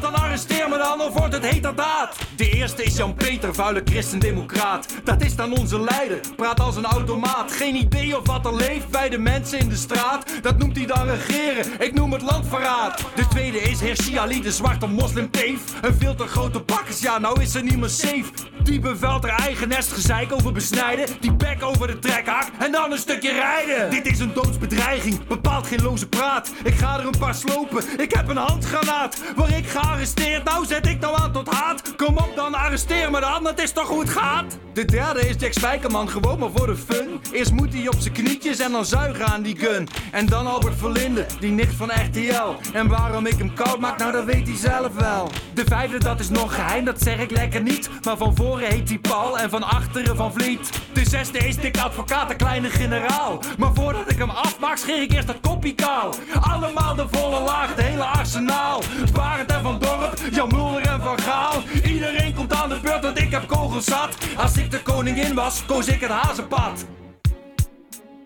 Dan 0.04 0.14
arresteer 0.14 0.68
me 0.68 0.78
dan, 0.78 1.00
of 1.00 1.12
wordt 1.12 1.34
het 1.34 1.46
heterdaad. 1.50 2.16
De 2.36 2.50
eerste 2.50 2.82
is 2.82 2.96
Jan-Peter, 2.96 3.54
vuile 3.54 3.82
christendemocraat. 3.84 4.86
Dat 5.04 5.22
is 5.22 5.36
dan 5.36 5.58
onze 5.58 5.80
leider, 5.80 6.20
praat 6.36 6.60
als 6.60 6.76
een 6.76 6.84
automaat. 6.84 7.52
Geen 7.52 7.74
idee 7.74 8.18
of 8.18 8.26
wat 8.26 8.46
er 8.46 8.54
leeft 8.54 8.88
bij 8.88 9.08
de 9.08 9.18
mensen 9.18 9.58
in 9.58 9.68
de 9.68 9.76
straat. 9.76 10.24
Dat 10.42 10.58
noemt 10.58 10.76
hij 10.76 10.86
dan 10.86 11.08
regeren, 11.08 11.80
ik 11.80 11.94
noem 11.94 12.12
het 12.12 12.22
landverraad. 12.22 13.04
De 13.14 13.28
tweede 13.28 13.60
is 13.60 13.80
Hershey 13.80 14.18
Ali, 14.18 14.42
de 14.42 14.52
zwarte 14.52 14.86
moslimteef. 14.86 15.60
Een 15.82 15.94
veel 15.98 16.14
te 16.14 16.26
grote 16.26 16.60
bakkers, 16.60 17.00
ja, 17.00 17.18
nou 17.18 17.40
is 17.40 17.54
er 17.54 17.62
niet 17.62 17.78
meer 17.78 17.88
safe. 17.88 18.24
Die 18.62 18.80
bevelt 18.80 19.22
haar 19.28 19.38
eigen 19.38 19.68
nest 19.68 19.92
gezeik 19.92 20.32
over 20.32 20.52
besnijden. 20.52 21.06
Die 21.20 21.32
bek 21.32 21.62
over 21.62 21.86
de 21.86 21.98
trekhak 21.98 22.50
en 22.58 22.72
dan 22.72 22.92
een 22.92 22.98
stukje 22.98 23.32
rijden. 23.32 23.90
Dit 23.90 24.06
is 24.06 24.18
een 24.18 24.32
doodsbedreiging, 24.34 25.26
bepaalt 25.26 25.66
geen 25.66 25.82
loze 25.82 26.08
praat. 26.08 26.52
Ik 26.64 26.74
ga 26.74 26.98
er 26.98 27.06
een 27.06 27.18
paar 27.18 27.34
slopen, 27.34 27.84
ik 28.00 28.12
heb 28.12 28.28
een 28.28 28.36
handgranaat. 28.36 29.22
Waar 29.36 29.56
ik 29.56 29.66
gearresteerd, 29.94 30.44
nou 30.44 30.66
zet 30.66 30.86
ik 30.86 31.00
nou 31.00 31.20
aan 31.20 31.32
tot 31.32 31.54
haat. 31.54 31.96
Kom 31.96 32.16
op 32.16 32.32
dan, 32.36 32.54
arresteer 32.54 33.10
me 33.10 33.20
dan, 33.20 33.46
het 33.46 33.62
is 33.62 33.72
toch 33.72 33.88
hoe 33.88 34.00
het 34.00 34.10
gaat? 34.10 34.58
De 34.72 34.84
derde 34.84 35.28
is 35.28 35.34
Jack 35.38 35.52
Spijkerman, 35.52 36.08
gewoon 36.08 36.38
maar 36.38 36.50
voor 36.54 36.66
de 36.66 36.76
fun. 36.76 37.20
Eerst 37.32 37.52
moet 37.52 37.72
hij 37.72 37.88
op 37.88 37.94
zijn 37.98 38.14
knietjes 38.14 38.58
en 38.58 38.72
dan 38.72 38.84
zuigen 38.84 39.26
aan 39.26 39.42
die 39.42 39.56
gun. 39.56 39.88
En 40.12 40.26
dan 40.26 40.46
Albert 40.46 40.78
Verlinde, 40.78 41.26
die 41.40 41.50
nicht 41.50 41.74
van 41.74 41.90
RTL. 41.90 42.72
En 42.72 42.88
waarom 42.88 43.26
ik 43.26 43.38
hem 43.38 43.54
koud 43.54 43.78
maak, 43.78 43.98
nou 43.98 44.12
dat 44.12 44.24
weet 44.24 44.46
hij 44.46 44.56
zelf 44.56 44.94
wel. 44.94 45.30
De 45.54 45.64
vijfde, 45.64 45.98
dat 45.98 46.20
is 46.20 46.28
nog 46.28 46.54
geheim, 46.54 46.84
dat 46.84 47.02
zeg 47.02 47.18
ik 47.18 47.30
lekker 47.30 47.62
niet. 47.62 47.90
Maar 48.04 48.16
van 48.16 48.36
voren 48.36 48.68
heet 48.68 48.88
hij 48.88 48.98
Paul 48.98 49.38
en 49.38 49.50
van 49.50 49.62
achteren 49.62 50.16
van 50.16 50.32
Vliet. 50.32 50.70
De 50.92 51.08
zesde 51.08 51.38
is 51.38 51.56
dik 51.56 51.78
advocaat, 51.78 52.28
de 52.28 52.36
kleine 52.36 52.70
generaal. 52.70 53.40
Maar 53.58 53.74
voordat 53.74 54.10
ik 54.10 54.18
hem 54.18 54.30
afmaak, 54.30 54.76
scheer 54.76 55.02
ik 55.02 55.12
eerst 55.12 55.26
dat 55.26 55.40
koppie 55.40 55.74
kaal. 55.74 56.14
Allemaal 56.40 56.94
de 56.94 57.06
volle 57.10 57.40
laag, 57.40 57.68
het 57.68 57.84
hele 57.84 58.04
arsenaal. 58.04 58.82
Barend 59.12 59.52
en 59.52 59.62
Van 59.62 59.73
Dorp, 59.78 60.18
Jan 60.30 60.48
Mulder 60.48 60.82
en 60.82 61.00
Van 61.00 61.20
Gaal. 61.20 61.62
Iedereen 61.84 62.34
komt 62.34 62.52
aan 62.52 62.68
de 62.68 62.78
beurt, 62.82 63.02
want 63.02 63.18
ik 63.18 63.30
heb 63.30 63.46
kogels 63.46 63.84
zat. 63.84 64.16
Als 64.36 64.56
ik 64.56 64.70
de 64.70 64.82
koningin 64.82 65.34
was, 65.34 65.66
koos 65.66 65.86
ik 65.86 66.00
het 66.00 66.10
hazenpad. 66.10 66.84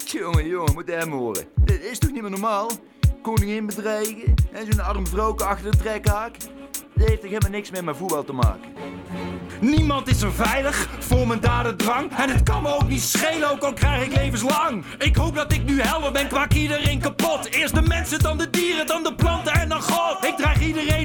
Jongen, 0.05 0.47
jongen, 0.47 0.75
moet 0.75 0.89
hem 0.89 1.13
horen. 1.13 1.45
Dit 1.57 1.83
is 1.83 1.99
toch 1.99 2.11
niet 2.11 2.23
meer 2.23 2.31
normaal? 2.31 2.71
Koningin 3.23 3.67
bedreigen 3.67 4.35
en 4.53 4.67
zo'n 4.73 4.85
arm 4.85 5.07
vrouwke 5.07 5.45
achter 5.45 5.71
de 5.71 5.77
trekhaak. 5.77 6.37
Dat 6.95 7.09
heeft 7.09 7.21
toch 7.21 7.31
helemaal 7.31 7.51
niks 7.51 7.71
met 7.71 7.85
mijn 7.85 7.97
voetbal 7.97 8.25
te 8.25 8.33
maken. 8.33 8.71
Niemand 9.61 10.09
is 10.09 10.23
er 10.23 10.33
veilig 10.33 10.89
voor 10.99 11.27
mijn 11.27 11.41
dadendrang. 11.41 12.17
En 12.17 12.31
het 12.31 12.43
kan 12.43 12.63
me 12.63 12.75
ook 12.75 12.89
niet 12.89 13.03
schelen, 13.03 13.51
ook 13.51 13.63
al 13.63 13.73
krijg 13.73 14.07
ik 14.07 14.17
levenslang. 14.17 14.85
Ik 14.99 15.17
hoop 15.17 15.35
dat 15.35 15.53
ik 15.53 15.65
nu 15.65 15.81
helder 15.81 16.13
ben, 16.13 16.29
kwak 16.29 16.53
iedereen 16.53 17.01
kapot. 17.01 17.47
Eerst 17.51 17.75
de 17.75 17.83
mensen, 17.83 18.19
dan 18.19 18.39
de 18.39 18.51
dieren, 18.51 18.87
dan 18.87 19.03
de 19.03 19.15
planten 19.15 19.53
en 19.53 19.69
dan 19.69 19.83
God. 19.83 20.25
Ik 20.25 20.37
dreig 20.37 20.61
iedereen 20.61 20.98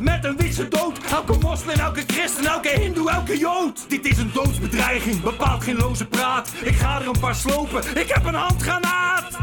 met 0.00 0.24
een 0.24 0.36
witse 0.36 0.68
dood. 0.68 0.98
Elke 1.10 1.38
moslim, 1.38 1.78
elke 1.78 2.02
christen, 2.06 2.46
elke 2.46 2.68
hindoe, 2.68 3.10
elke 3.10 3.38
jood. 3.38 3.84
Dit 3.88 4.06
is 4.06 4.18
een 4.18 4.30
doodsbedreiging, 4.32 5.20
bepaalt 5.20 5.64
geen 5.64 5.76
loze 5.76 6.06
praat. 6.06 6.52
Ik 6.62 6.74
ga 6.74 7.00
er 7.00 7.06
een 7.06 7.20
paar 7.20 7.34
slopen, 7.34 7.82
ik 7.96 8.08
heb 8.08 8.24
een 8.24 8.34
handgranaat. 8.34 9.36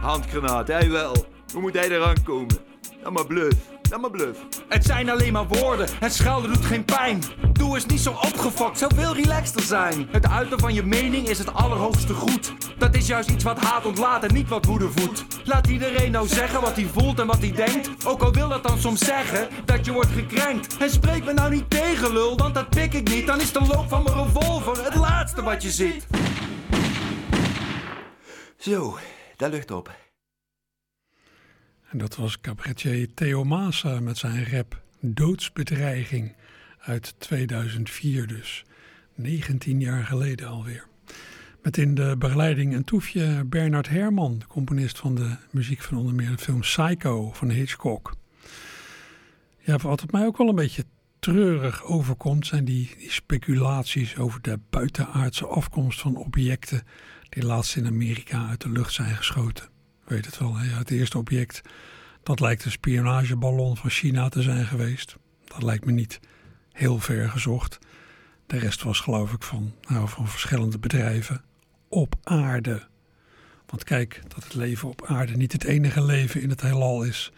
Handgranaat, 0.00 0.68
hij 0.68 0.90
wel. 0.90 1.26
Hoe 1.52 1.60
moet 1.60 1.74
hij 1.74 1.90
eraan 1.90 2.22
komen? 2.22 2.58
Dan 3.02 3.12
maar 3.12 3.26
bluff, 3.26 3.56
dan 3.90 4.00
maar 4.00 4.10
bluff. 4.10 4.38
Het 4.68 4.84
zijn 4.84 5.10
alleen 5.10 5.32
maar 5.32 5.46
woorden, 5.46 5.88
het 6.00 6.14
schelden 6.14 6.52
doet 6.52 6.64
geen 6.64 6.84
pijn. 6.84 7.22
Doe 7.52 7.74
eens 7.74 7.86
niet 7.86 8.00
zo 8.00 8.10
opgefokt, 8.10 8.78
zou 8.78 8.94
veel 8.94 9.14
relaxter 9.14 9.62
zijn. 9.62 10.08
Het 10.10 10.28
uiten 10.28 10.58
van 10.58 10.74
je 10.74 10.82
mening 10.82 11.28
is 11.28 11.38
het 11.38 11.54
allerhoogste 11.54 12.14
goed. 12.14 12.52
Dat 12.78 12.94
is 12.94 13.06
juist 13.06 13.30
iets 13.30 13.44
wat 13.44 13.58
haat 13.58 13.86
ontlaat 13.86 14.24
en 14.24 14.34
niet 14.34 14.48
wat 14.48 14.64
woede 14.64 14.90
voedt. 14.90 15.24
Laat 15.44 15.66
iedereen 15.66 16.10
nou 16.10 16.28
zeggen 16.28 16.60
wat 16.60 16.76
hij 16.76 16.86
voelt 16.92 17.18
en 17.18 17.26
wat 17.26 17.38
hij 17.38 17.52
denkt. 17.52 18.06
Ook 18.06 18.22
al 18.22 18.32
wil 18.32 18.48
dat 18.48 18.62
dan 18.62 18.78
soms 18.78 19.00
zeggen 19.00 19.48
dat 19.64 19.84
je 19.84 19.92
wordt 19.92 20.10
gekrenkt. 20.10 20.76
En 20.76 20.90
spreek 20.90 21.24
me 21.24 21.32
nou 21.32 21.50
niet 21.50 21.70
tegen, 21.70 22.12
lul, 22.12 22.36
want 22.36 22.54
dat 22.54 22.68
pik 22.68 22.94
ik 22.94 23.08
niet. 23.08 23.26
Dan 23.26 23.40
is 23.40 23.52
de 23.52 23.60
loop 23.60 23.88
van 23.88 24.02
mijn 24.02 24.16
revolver 24.16 24.84
het 24.84 24.94
laatste 24.94 25.42
wat 25.42 25.62
je 25.62 25.70
ziet. 25.70 26.06
Zo, 28.56 28.98
daar 29.36 29.50
lucht 29.50 29.70
op. 29.70 30.09
En 31.90 31.98
dat 31.98 32.16
was 32.16 32.40
cabaretier 32.40 33.14
Theo 33.14 33.44
Maasa 33.44 34.00
met 34.00 34.18
zijn 34.18 34.50
rap 34.50 34.82
Doodsbedreiging 35.00 36.34
uit 36.78 37.14
2004 37.18 38.26
dus. 38.26 38.64
19 39.14 39.80
jaar 39.80 40.04
geleden 40.04 40.48
alweer. 40.48 40.86
Met 41.62 41.76
in 41.76 41.94
de 41.94 42.14
begeleiding 42.18 42.74
een 42.74 42.84
toefje 42.84 43.44
Bernard 43.46 43.88
Herrmann, 43.88 44.38
de 44.38 44.46
componist 44.46 44.98
van 44.98 45.14
de 45.14 45.36
muziek 45.50 45.82
van 45.82 45.98
onder 45.98 46.14
meer 46.14 46.30
de 46.30 46.38
film 46.38 46.60
Psycho 46.60 47.32
van 47.32 47.50
Hitchcock. 47.50 48.14
Ja, 49.58 49.76
wat 49.76 50.12
mij 50.12 50.26
ook 50.26 50.36
wel 50.36 50.48
een 50.48 50.54
beetje 50.54 50.84
treurig 51.18 51.84
overkomt, 51.84 52.46
zijn 52.46 52.64
die 52.64 52.96
speculaties 52.98 54.16
over 54.16 54.42
de 54.42 54.58
buitenaardse 54.70 55.46
afkomst 55.46 56.00
van 56.00 56.16
objecten 56.16 56.82
die 57.28 57.46
laatst 57.46 57.76
in 57.76 57.86
Amerika 57.86 58.48
uit 58.48 58.60
de 58.60 58.70
lucht 58.70 58.92
zijn 58.92 59.16
geschoten. 59.16 59.79
Weet 60.10 60.26
het 60.26 60.38
wel, 60.38 60.56
hè? 60.56 60.68
het 60.68 60.90
eerste 60.90 61.18
object, 61.18 61.60
dat 62.22 62.40
lijkt 62.40 62.64
een 62.64 62.70
spionageballon 62.70 63.76
van 63.76 63.90
China 63.90 64.28
te 64.28 64.42
zijn 64.42 64.66
geweest. 64.66 65.16
Dat 65.44 65.62
lijkt 65.62 65.84
me 65.84 65.92
niet 65.92 66.20
heel 66.72 66.98
ver 66.98 67.28
gezocht. 67.28 67.78
De 68.46 68.58
rest 68.58 68.82
was 68.82 69.00
geloof 69.00 69.32
ik 69.32 69.42
van, 69.42 69.74
nou, 69.88 70.08
van 70.08 70.28
verschillende 70.28 70.78
bedrijven 70.78 71.42
op 71.88 72.14
aarde. 72.22 72.86
Want 73.66 73.84
kijk, 73.84 74.20
dat 74.28 74.44
het 74.44 74.54
leven 74.54 74.88
op 74.88 75.04
aarde 75.06 75.36
niet 75.36 75.52
het 75.52 75.64
enige 75.64 76.02
leven 76.02 76.42
in 76.42 76.50
het 76.50 76.60
heelal 76.60 77.02
is. 77.02 77.32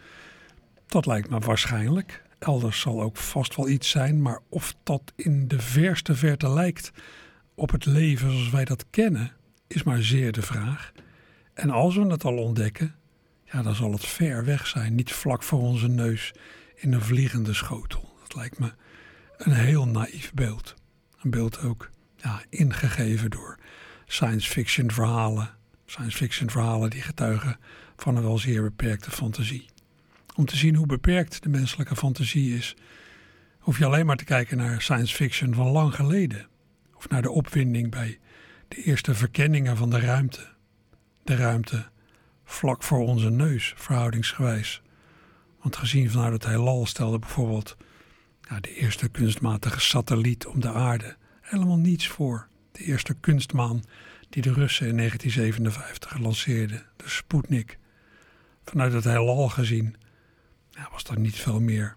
Dat 0.86 1.06
lijkt 1.06 1.30
me 1.30 1.38
waarschijnlijk. 1.38 2.22
Elders 2.38 2.80
zal 2.80 3.02
ook 3.02 3.16
vast 3.16 3.56
wel 3.56 3.68
iets 3.68 3.90
zijn, 3.90 4.22
maar 4.22 4.40
of 4.48 4.74
dat 4.82 5.12
in 5.16 5.48
de 5.48 5.60
verste 5.60 6.14
verte 6.14 6.48
lijkt 6.48 6.90
op 7.54 7.70
het 7.70 7.86
leven 7.86 8.30
zoals 8.30 8.50
wij 8.50 8.64
dat 8.64 8.86
kennen, 8.90 9.32
is 9.66 9.82
maar 9.82 10.02
zeer 10.02 10.32
de 10.32 10.42
vraag. 10.42 10.92
En 11.54 11.70
als 11.70 11.96
we 11.96 12.06
het 12.06 12.24
al 12.24 12.36
ontdekken, 12.36 12.94
ja, 13.44 13.62
dan 13.62 13.74
zal 13.74 13.92
het 13.92 14.06
ver 14.06 14.44
weg 14.44 14.66
zijn, 14.66 14.94
niet 14.94 15.12
vlak 15.12 15.42
voor 15.42 15.60
onze 15.60 15.88
neus 15.88 16.32
in 16.74 16.92
een 16.92 17.02
vliegende 17.02 17.54
schotel. 17.54 18.14
Dat 18.20 18.34
lijkt 18.34 18.58
me 18.58 18.72
een 19.36 19.52
heel 19.52 19.86
naïef 19.86 20.32
beeld. 20.34 20.74
Een 21.22 21.30
beeld 21.30 21.60
ook 21.60 21.90
ja, 22.16 22.42
ingegeven 22.48 23.30
door 23.30 23.58
science 24.06 24.50
fiction 24.50 24.90
verhalen. 24.90 25.50
Science 25.86 26.16
fiction 26.16 26.50
verhalen 26.50 26.90
die 26.90 27.02
getuigen 27.02 27.58
van 27.96 28.16
een 28.16 28.22
wel 28.22 28.38
zeer 28.38 28.62
beperkte 28.62 29.10
fantasie. 29.10 29.66
Om 30.34 30.44
te 30.44 30.56
zien 30.56 30.74
hoe 30.74 30.86
beperkt 30.86 31.42
de 31.42 31.48
menselijke 31.48 31.96
fantasie 31.96 32.56
is, 32.56 32.76
hoef 33.58 33.78
je 33.78 33.84
alleen 33.84 34.06
maar 34.06 34.16
te 34.16 34.24
kijken 34.24 34.56
naar 34.56 34.82
science 34.82 35.14
fiction 35.14 35.54
van 35.54 35.66
lang 35.66 35.94
geleden. 35.94 36.46
Of 36.94 37.08
naar 37.08 37.22
de 37.22 37.30
opwinding 37.30 37.90
bij 37.90 38.18
de 38.68 38.82
eerste 38.82 39.14
verkenningen 39.14 39.76
van 39.76 39.90
de 39.90 40.00
ruimte. 40.00 40.51
De 41.24 41.36
ruimte 41.36 41.88
vlak 42.44 42.82
voor 42.82 42.98
onze 42.98 43.30
neus, 43.30 43.72
verhoudingsgewijs. 43.76 44.82
Want 45.60 45.76
gezien 45.76 46.10
vanuit 46.10 46.32
het 46.32 46.46
heelal 46.46 46.86
stelde 46.86 47.18
bijvoorbeeld 47.18 47.76
de 48.60 48.74
eerste 48.74 49.08
kunstmatige 49.08 49.80
satelliet 49.80 50.46
om 50.46 50.60
de 50.60 50.72
aarde 50.72 51.16
helemaal 51.40 51.76
niets 51.76 52.08
voor. 52.08 52.48
De 52.72 52.84
eerste 52.84 53.14
kunstmaan 53.14 53.82
die 54.28 54.42
de 54.42 54.52
Russen 54.52 54.88
in 54.88 54.96
1957 54.96 56.18
lanceerden, 56.18 56.86
de 56.96 57.08
Sputnik. 57.08 57.78
Vanuit 58.64 58.92
het 58.92 59.04
heelal 59.04 59.48
gezien 59.48 59.96
was 60.92 61.04
dat 61.04 61.18
niet 61.18 61.36
veel 61.36 61.60
meer 61.60 61.96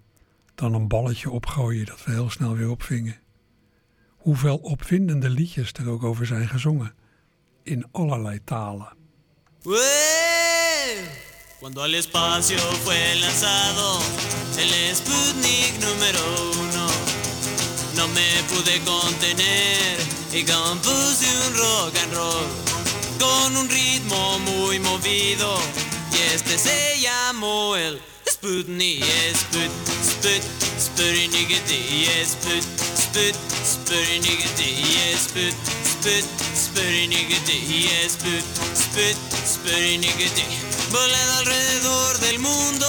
dan 0.55 0.73
een 0.73 0.87
balletje 0.87 1.29
opgooien 1.29 1.85
dat 1.85 2.03
we 2.03 2.11
heel 2.11 2.29
snel 2.29 2.55
weer 2.55 2.69
opvingen. 2.69 3.19
Hoeveel 4.07 4.57
opwindende 4.57 5.29
liedjes 5.29 5.71
er 5.71 5.89
ook 5.89 6.03
over 6.03 6.25
zijn 6.25 6.47
gezongen, 6.47 6.93
in 7.63 7.85
allerlei 7.91 8.43
talen. 8.43 8.93
Cuando 11.59 11.81
al 11.81 11.95
espacio 11.95 12.59
fue 12.83 13.15
lanzado 13.15 13.99
el 14.59 14.95
Sputnik 14.95 15.79
número 15.79 16.19
uno, 16.53 16.87
no 17.95 18.07
me 18.09 18.43
pude 18.43 18.79
contener 18.81 19.97
y 20.31 20.43
compuse 20.43 21.25
un 21.47 21.57
rock 21.57 21.97
and 21.97 22.13
roll 22.13 22.45
con 23.19 23.57
un 23.57 23.67
ritmo 23.67 24.37
muy 24.37 24.77
movido. 24.77 25.57
Y 26.13 26.35
este 26.35 26.59
se 26.59 26.99
llamó 27.01 27.75
el 27.75 27.99
Sputnik, 28.29 29.03
Sput, 29.33 29.71
Sput, 30.03 30.43
Sputnik, 30.79 31.49
Sput, 32.23 32.63
Sput, 32.99 33.35
Sputnik, 33.65 34.45
Sput, 35.17 35.55
Sput, 35.83 36.54
Sputnik, 36.75 37.31
Sput, 38.09 38.43
Sput, 38.73 39.17
Sputnik, 39.45 40.15
volando 40.89 41.33
alrededor 41.39 42.19
del 42.19 42.39
mundo 42.39 42.85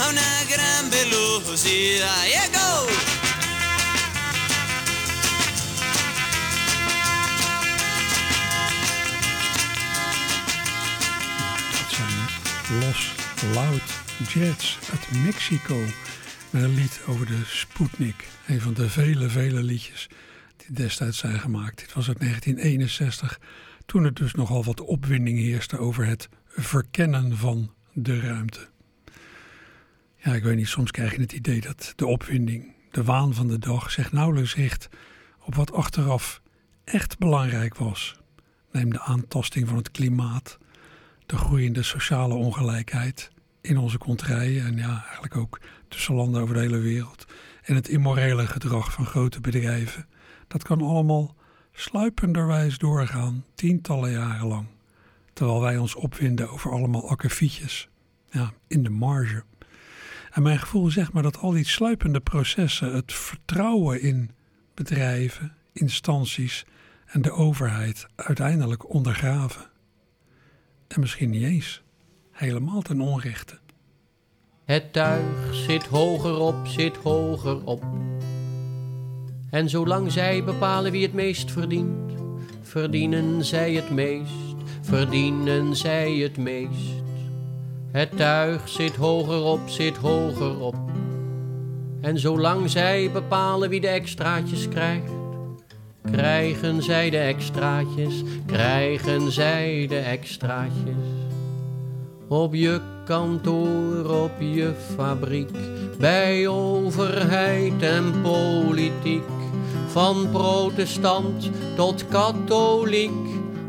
a 0.00 0.08
una 0.08 0.44
gran 0.48 0.90
velocidad. 0.90 2.26
Yeah, 2.26 2.48
go! 2.52 2.86
Dat 11.72 11.90
zijn 11.90 12.80
Los 12.80 13.12
Loud 13.54 13.82
Jets 14.32 14.78
uit 14.90 15.22
Mexico. 15.24 15.76
Met 16.50 16.62
een 16.62 16.74
lied 16.74 17.00
over 17.06 17.26
de 17.26 17.40
Sputnik. 17.46 18.26
Een 18.46 18.60
van 18.60 18.74
de 18.74 18.90
vele, 18.90 19.28
vele 19.28 19.62
liedjes 19.62 20.08
destijds 20.72 21.18
zijn 21.18 21.40
gemaakt. 21.40 21.78
Dit 21.78 21.92
was 21.92 22.08
uit 22.08 22.18
1961. 22.20 23.40
Toen 23.86 24.04
er 24.04 24.14
dus 24.14 24.34
nogal 24.34 24.64
wat 24.64 24.80
opwinding 24.80 25.38
heerste 25.38 25.78
over 25.78 26.06
het 26.06 26.28
verkennen 26.46 27.36
van 27.36 27.72
de 27.92 28.20
ruimte. 28.20 28.68
Ja, 30.16 30.34
ik 30.34 30.42
weet 30.42 30.56
niet, 30.56 30.68
soms 30.68 30.90
krijg 30.90 31.14
je 31.14 31.20
het 31.20 31.32
idee 31.32 31.60
dat 31.60 31.92
de 31.96 32.06
opwinding, 32.06 32.74
de 32.90 33.04
waan 33.04 33.34
van 33.34 33.48
de 33.48 33.58
dag, 33.58 33.90
zich 33.90 34.12
nauwelijks 34.12 34.54
richt 34.54 34.88
op 35.44 35.54
wat 35.54 35.72
achteraf 35.72 36.42
echt 36.84 37.18
belangrijk 37.18 37.76
was. 37.76 38.20
Neem 38.72 38.90
de 38.90 39.00
aantasting 39.00 39.68
van 39.68 39.76
het 39.76 39.90
klimaat, 39.90 40.58
de 41.26 41.36
groeiende 41.36 41.82
sociale 41.82 42.34
ongelijkheid 42.34 43.30
in 43.60 43.78
onze 43.78 43.98
contraien 43.98 44.66
en 44.66 44.76
ja, 44.76 45.02
eigenlijk 45.04 45.36
ook 45.36 45.60
tussen 45.88 46.14
landen 46.14 46.42
over 46.42 46.54
de 46.54 46.60
hele 46.60 46.78
wereld. 46.78 47.24
En 47.62 47.74
het 47.74 47.88
immorele 47.88 48.46
gedrag 48.46 48.92
van 48.92 49.06
grote 49.06 49.40
bedrijven. 49.40 50.06
Dat 50.48 50.62
kan 50.62 50.82
allemaal 50.82 51.34
sluipenderwijs 51.72 52.78
doorgaan, 52.78 53.44
tientallen 53.54 54.10
jaren 54.10 54.46
lang. 54.46 54.66
Terwijl 55.32 55.60
wij 55.60 55.78
ons 55.78 55.94
opwinden 55.94 56.50
over 56.50 56.72
allemaal 56.72 57.10
akkefietjes. 57.10 57.88
Ja, 58.30 58.52
in 58.66 58.82
de 58.82 58.90
marge. 58.90 59.44
En 60.30 60.42
mijn 60.42 60.58
gevoel 60.58 60.90
zegt 60.90 61.12
maar 61.12 61.22
dat 61.22 61.38
al 61.38 61.50
die 61.50 61.66
sluipende 61.66 62.20
processen 62.20 62.94
het 62.94 63.12
vertrouwen 63.12 64.00
in 64.00 64.30
bedrijven, 64.74 65.52
instanties 65.72 66.64
en 67.06 67.22
de 67.22 67.32
overheid 67.32 68.06
uiteindelijk 68.16 68.94
ondergraven. 68.94 69.70
En 70.88 71.00
misschien 71.00 71.30
niet 71.30 71.42
eens 71.42 71.82
helemaal 72.30 72.82
ten 72.82 73.00
onrechte. 73.00 73.58
Het 74.64 74.92
tuig 74.92 75.54
zit 75.54 75.86
hoger 75.86 76.38
op, 76.38 76.66
zit 76.66 76.96
hoger 76.96 77.64
op. 77.64 77.84
En 79.50 79.68
zolang 79.68 80.12
zij 80.12 80.44
bepalen 80.44 80.92
wie 80.92 81.02
het 81.02 81.12
meest 81.12 81.50
verdient, 81.50 82.12
verdienen 82.62 83.44
zij 83.44 83.72
het 83.72 83.90
meest, 83.90 84.56
verdienen 84.80 85.76
zij 85.76 86.12
het 86.14 86.36
meest. 86.36 87.02
Het 87.90 88.16
tuig 88.16 88.68
zit 88.68 88.96
hoger 88.96 89.42
op, 89.42 89.60
zit 89.66 89.96
hoger 89.96 90.60
op. 90.60 90.76
En 92.00 92.18
zolang 92.18 92.70
zij 92.70 93.10
bepalen 93.12 93.68
wie 93.68 93.80
de 93.80 93.88
extraatjes 93.88 94.68
krijgt, 94.68 95.12
krijgen 96.10 96.82
zij 96.82 97.10
de 97.10 97.18
extraatjes, 97.18 98.22
krijgen 98.46 99.32
zij 99.32 99.86
de 99.88 99.98
extraatjes. 99.98 100.94
Op 102.28 102.54
je 102.54 102.80
kantoor, 103.04 104.22
op 104.22 104.32
je 104.38 104.72
fabriek, 104.96 105.50
bij 105.98 106.48
overheid 106.48 107.82
en 107.82 108.20
politiek. 108.22 109.37
Van 109.88 110.30
protestant 110.32 111.50
tot 111.76 112.08
katholiek, 112.08 113.10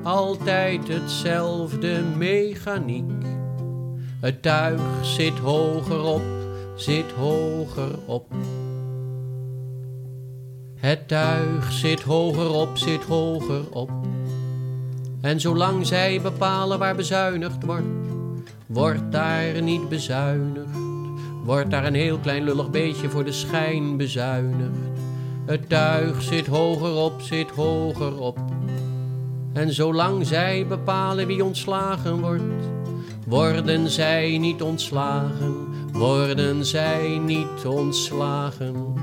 altijd 0.03 0.87
hetzelfde 0.87 2.01
mechaniek. 2.17 3.11
Het 4.19 4.41
tuig 4.41 4.81
zit 5.01 5.37
hoger 5.37 6.03
op, 6.03 6.21
zit 6.75 7.11
hoger 7.11 7.91
op. 8.05 8.25
Het 10.75 11.07
tuig 11.07 11.71
zit 11.71 12.01
hoger 12.01 12.51
op, 12.51 12.77
zit 12.77 13.03
hoger 13.03 13.69
op. 13.69 13.89
En 15.21 15.39
zolang 15.39 15.87
zij 15.87 16.21
bepalen 16.21 16.79
waar 16.79 16.95
bezuinigd 16.95 17.65
wordt, 17.65 18.07
wordt 18.65 19.11
daar 19.11 19.61
niet 19.61 19.89
bezuinigd. 19.89 20.77
Wordt 21.43 21.71
daar 21.71 21.85
een 21.85 21.93
heel 21.93 22.17
klein 22.17 22.43
lullig 22.43 22.69
beetje 22.69 23.09
voor 23.09 23.25
de 23.25 23.31
schijn 23.31 23.97
bezuinigd. 23.97 24.98
Het 25.49 25.69
tuig 25.69 26.21
zit 26.21 26.47
hoger 26.47 26.95
op, 26.95 27.21
zit 27.21 27.49
hoger 27.49 28.19
op. 28.19 28.37
En 29.53 29.73
zolang 29.73 30.27
zij 30.27 30.65
bepalen 30.67 31.27
wie 31.27 31.43
ontslagen 31.43 32.19
wordt, 32.19 32.43
worden 33.27 33.89
zij 33.89 34.37
niet 34.37 34.61
ontslagen, 34.61 35.55
worden 35.91 36.65
zij 36.65 37.17
niet 37.25 37.65
ontslagen. 37.65 38.93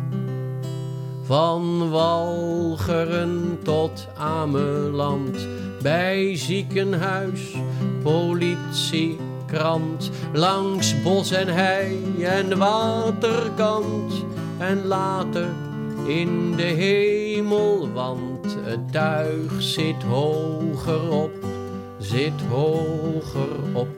Van 1.22 1.90
Walcheren 1.90 3.59
tot 3.62 4.09
Ameland, 4.16 5.48
bij 5.82 6.37
ziekenhuis, 6.37 7.54
politie, 8.02 9.18
krant, 9.46 10.11
langs 10.32 11.02
bos 11.02 11.30
en 11.30 11.48
hei 11.48 12.24
en 12.24 12.59
waterkant 12.59 14.24
en 14.59 14.87
later 14.87 15.65
in 16.07 16.57
de 16.57 16.62
hemel, 16.62 17.92
want 17.92 18.57
het 18.61 18.92
tuig 18.92 19.62
zit 19.62 20.03
hoger 20.03 21.11
op, 21.11 21.31
zit 21.99 22.40
hoger 22.51 23.49
op. 23.73 23.88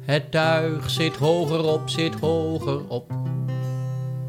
Het 0.00 0.30
tuig 0.30 0.90
zit 0.90 1.16
hoger 1.16 1.64
op, 1.64 1.88
zit 1.88 2.14
hoger 2.14 2.80
op. 2.88 3.12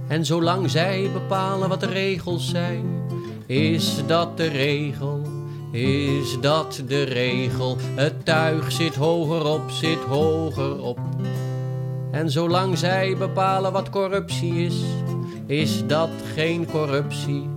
En 0.08 0.26
zolang 0.26 0.70
zij 0.70 1.10
bepalen 1.14 1.70
wat 1.70 1.80
de 1.80 1.86
regels 1.86 2.50
zijn, 2.50 2.86
is 3.46 4.06
dat 4.08 4.38
de 4.38 4.48
regel, 4.48 5.22
is 5.72 6.40
dat 6.42 6.84
de 6.88 7.04
regel. 7.04 7.78
Het 7.96 8.26
tuig 8.26 8.72
zit 8.72 8.96
hoger 8.96 9.46
op, 9.46 9.70
zit 9.70 10.00
hoger 10.00 10.82
op. 10.82 11.00
En 12.12 12.32
zolang 12.32 12.78
zij 12.78 13.16
bepalen 13.18 13.72
wat 13.72 13.90
corruptie 13.90 14.54
is, 14.54 14.76
is 15.50 15.86
dat 15.88 16.10
geen 16.36 16.66
corruptie, 16.66 17.50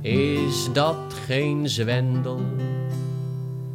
is 0.00 0.68
dat 0.72 0.96
geen 1.26 1.68
zwendel. 1.68 2.40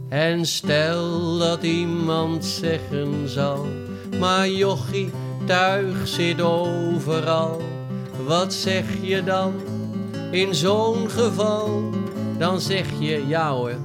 En 0.09 0.45
stel 0.45 1.37
dat 1.37 1.63
iemand 1.63 2.45
zeggen 2.45 3.29
zal, 3.29 3.65
maar 4.19 4.49
jochie, 4.49 5.11
tuig 5.45 6.07
zit 6.07 6.41
overal. 6.41 7.61
Wat 8.25 8.53
zeg 8.53 8.85
je 9.01 9.23
dan 9.23 9.53
in 10.31 10.55
zo'n 10.55 11.09
geval? 11.09 11.89
Dan 12.37 12.59
zeg 12.59 12.87
je 12.99 13.27
ja 13.27 13.51
hoor, 13.51 13.77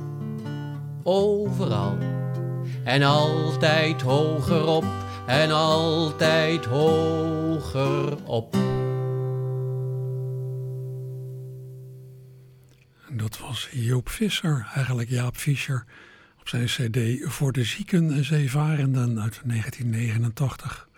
overal. 1.02 1.96
En 2.84 3.02
altijd 3.02 4.02
hoger 4.02 4.66
op, 4.66 4.84
en 5.26 5.50
altijd 5.50 6.64
hoger 6.64 8.16
op. 8.26 8.67
Dat 13.28 13.38
was 13.38 13.68
Joop 13.72 14.08
Visser, 14.08 14.70
eigenlijk 14.74 15.08
Jaap 15.08 15.36
Fischer, 15.36 15.84
op 16.40 16.48
zijn 16.48 16.64
cd 16.66 16.98
Voor 17.30 17.52
de 17.52 17.64
Zieken 17.64 18.12
en 18.12 18.24
Zeevarenden 18.24 19.20
uit 19.20 19.40
1989. 19.44 20.88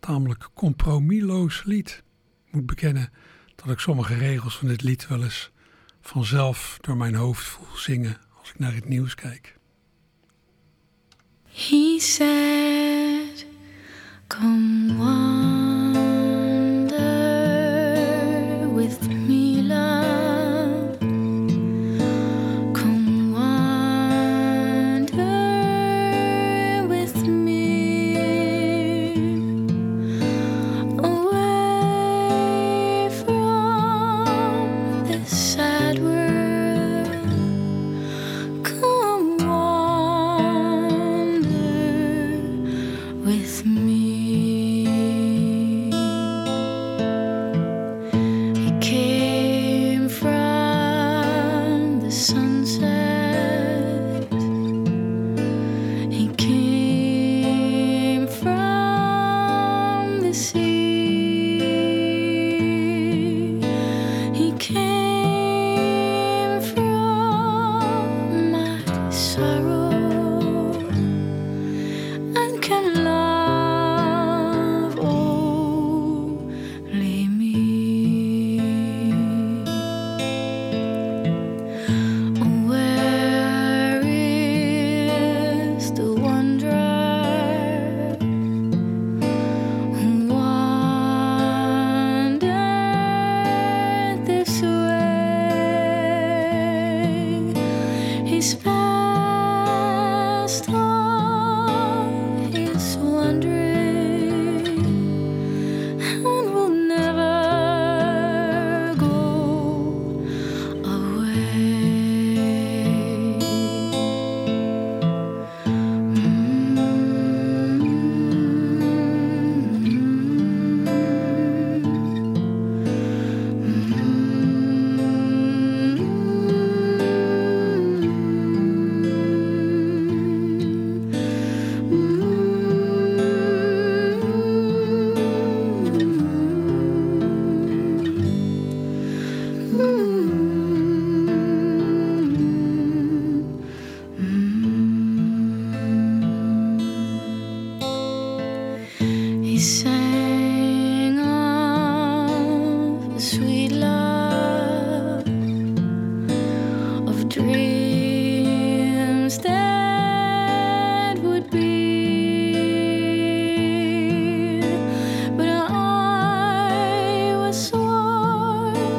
Tamelijk 0.00 0.48
compromisloos 0.54 1.62
lied. 1.64 2.02
Ik 2.46 2.52
moet 2.52 2.66
bekennen 2.66 3.10
dat 3.54 3.68
ik 3.68 3.78
sommige 3.78 4.14
regels 4.14 4.56
van 4.56 4.68
dit 4.68 4.82
lied 4.82 5.08
wel 5.08 5.22
eens 5.22 5.50
vanzelf 6.00 6.78
door 6.80 6.96
mijn 6.96 7.14
hoofd 7.14 7.44
voel 7.44 7.76
zingen 7.76 8.16
als 8.40 8.50
ik 8.50 8.58
naar 8.58 8.74
het 8.74 8.88
nieuws 8.88 9.14
kijk. 9.14 9.58
He 11.44 11.96
said, 12.00 13.46
Come 14.26 14.96
wander 14.96 15.75
sorrow 69.16 69.75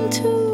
to 0.09 0.46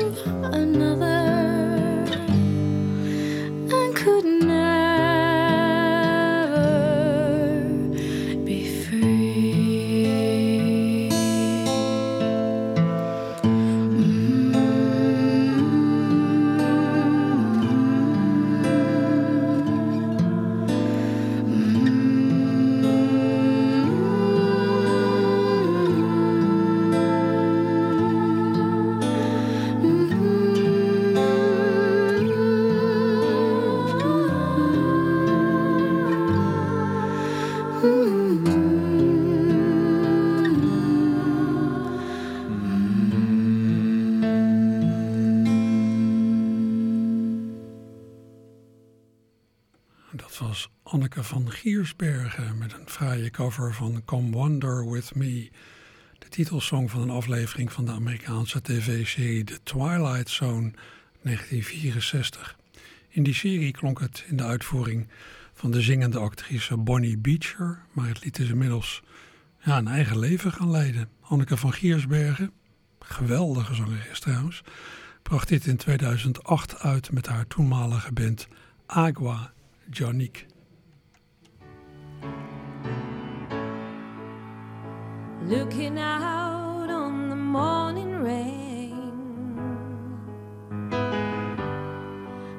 van 51.33 51.51
Giersbergen 51.51 52.57
met 52.57 52.73
een 52.73 52.89
fraaie 52.89 53.29
cover 53.29 53.73
van 53.73 54.01
Come 54.05 54.35
Wander 54.35 54.91
With 54.91 55.15
Me. 55.15 55.49
De 56.19 56.27
titelsong 56.29 56.91
van 56.91 57.01
een 57.01 57.09
aflevering 57.09 57.71
van 57.71 57.85
de 57.85 57.91
Amerikaanse 57.91 58.61
tv-serie 58.61 59.43
The 59.43 59.59
Twilight 59.63 60.29
Zone 60.29 60.71
1964. 61.21 62.57
In 63.09 63.23
die 63.23 63.33
serie 63.33 63.71
klonk 63.71 63.99
het 63.99 64.23
in 64.27 64.37
de 64.37 64.43
uitvoering 64.43 65.07
van 65.53 65.71
de 65.71 65.81
zingende 65.81 66.19
actrice 66.19 66.77
Bonnie 66.77 67.17
Beecher, 67.17 67.85
maar 67.91 68.07
het 68.07 68.23
liet 68.23 68.39
is 68.39 68.49
inmiddels 68.49 69.03
ja, 69.59 69.77
een 69.77 69.87
eigen 69.87 70.19
leven 70.19 70.51
gaan 70.51 70.71
leiden. 70.71 71.09
Anneke 71.21 71.57
van 71.57 71.73
Giersbergen, 71.73 72.51
geweldige 72.99 73.73
zangeres 73.73 74.19
trouwens, 74.19 74.63
bracht 75.21 75.47
dit 75.47 75.65
in 75.65 75.77
2008 75.77 76.79
uit 76.79 77.11
met 77.11 77.27
haar 77.27 77.47
toenmalige 77.47 78.11
band 78.11 78.47
Agua 78.85 79.53
Jonique. 79.89 80.51
Looking 85.45 85.99
out 85.99 86.89
on 86.89 87.29
the 87.29 87.35
morning 87.35 88.15
rain, 88.15 89.13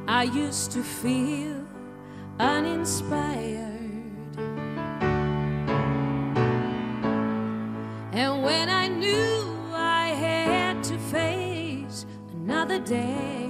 I 0.07 0.25
used 0.25 0.71
to 0.73 0.83
feel 0.83 1.65
uninspired. 2.39 3.81
And 8.13 8.43
when 8.43 8.69
I 8.69 8.89
knew 8.89 9.73
I 9.73 10.09
had 10.09 10.85
to 10.85 10.99
face 10.99 12.07
another 12.33 12.79
day, 12.79 13.44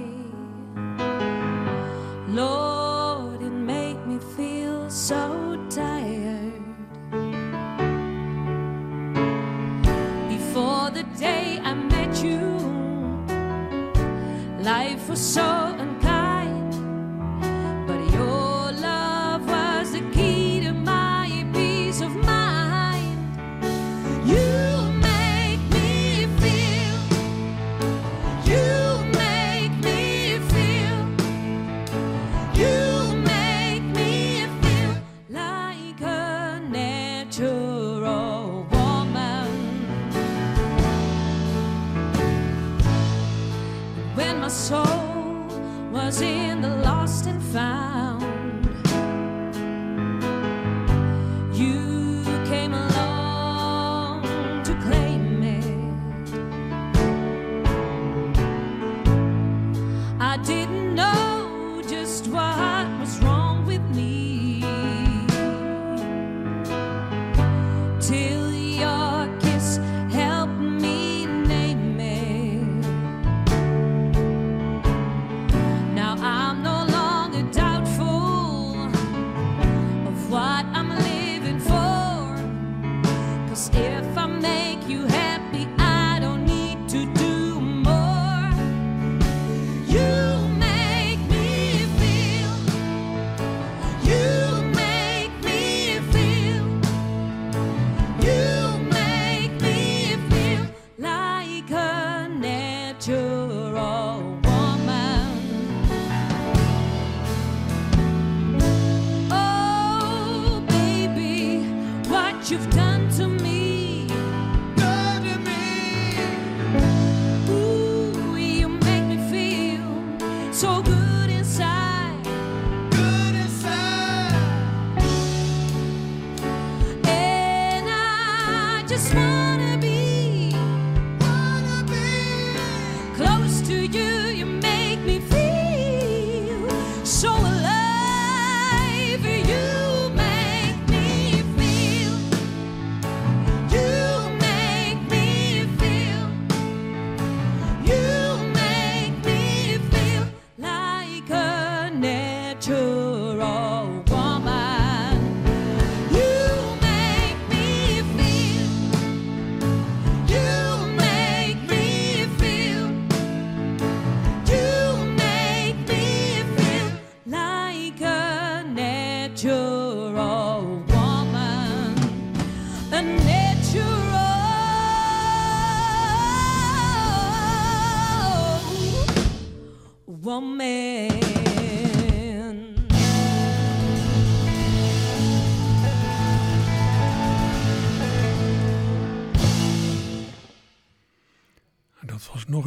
life 15.15 15.21
was 15.21 15.33
so 15.33 15.54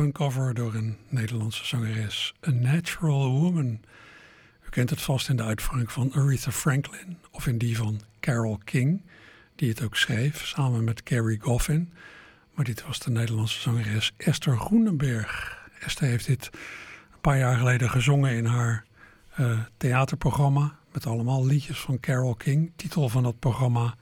cover 0.06 0.54
door 0.54 0.74
een 0.74 0.96
Nederlandse 1.08 1.64
zangeres, 1.64 2.34
A 2.48 2.50
Natural 2.50 3.30
Woman. 3.30 3.80
U 4.66 4.68
kent 4.70 4.90
het 4.90 5.02
vast 5.02 5.28
in 5.28 5.36
de 5.36 5.42
uitvoering 5.42 5.92
van 5.92 6.12
Aretha 6.12 6.50
Franklin 6.50 7.18
of 7.30 7.46
in 7.46 7.58
die 7.58 7.76
van 7.76 8.00
Carole 8.20 8.58
King, 8.64 9.02
die 9.56 9.68
het 9.68 9.82
ook 9.82 9.96
schreef 9.96 10.46
samen 10.46 10.84
met 10.84 11.02
Carrie 11.02 11.40
Goffin. 11.40 11.92
Maar 12.54 12.64
dit 12.64 12.86
was 12.86 12.98
de 12.98 13.10
Nederlandse 13.10 13.60
zangeres 13.60 14.12
Esther 14.16 14.56
Groenenberg. 14.56 15.58
Esther 15.80 16.08
heeft 16.08 16.26
dit 16.26 16.50
een 17.12 17.20
paar 17.20 17.38
jaar 17.38 17.56
geleden 17.56 17.90
gezongen 17.90 18.32
in 18.32 18.46
haar 18.46 18.84
eh, 19.34 19.58
theaterprogramma 19.76 20.78
met 20.92 21.06
allemaal 21.06 21.46
liedjes 21.46 21.80
van 21.80 22.00
Carole 22.00 22.36
King. 22.36 22.72
Titel 22.76 23.08
van 23.08 23.22
dat 23.22 23.38
programma 23.38 23.94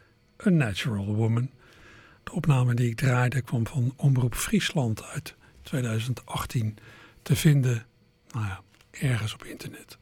A 0.47 0.51
Natural 0.51 1.15
Woman. 1.15 1.51
De 2.25 2.33
opname 2.33 2.75
die 2.75 2.91
ik 2.91 2.97
draaide 2.97 3.43
kwam 3.43 3.67
van 3.67 3.93
Omroep 3.97 4.35
Friesland 4.35 5.05
uit 5.05 5.37
2018 5.67 6.77
te 7.23 7.37
vinden 7.37 7.87
nou 8.31 8.47
ja, 8.47 8.61
ergens 8.91 9.35
op 9.35 9.45
internet. 9.45 9.99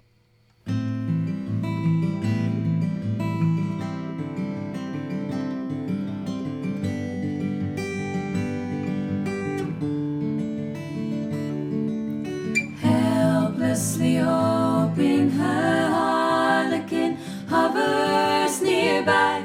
Helplessly 12.81 14.23
hoping 14.23 15.33
her 15.33 15.89
harlequin 15.91 17.17
hovers 17.49 18.61
nearby, 18.61 19.41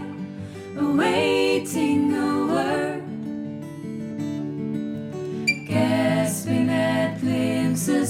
awaiting 0.77 1.48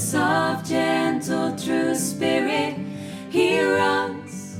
glimpses 0.09 0.15
of 0.15 0.67
gentle, 0.67 1.55
true 1.57 1.95
spirit, 1.95 2.75
he 3.29 3.61
runs, 3.61 4.59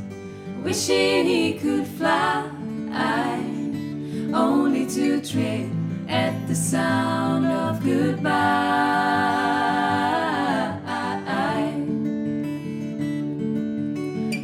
wishing 0.64 1.26
he 1.26 1.54
could 1.54 1.88
fly, 1.88 2.50
only 4.34 4.86
to 4.86 5.22
tread 5.22 5.70
at 6.08 6.48
the 6.48 6.56
sound 6.56 7.46
of 7.46 7.84
goodbye. 7.84 8.30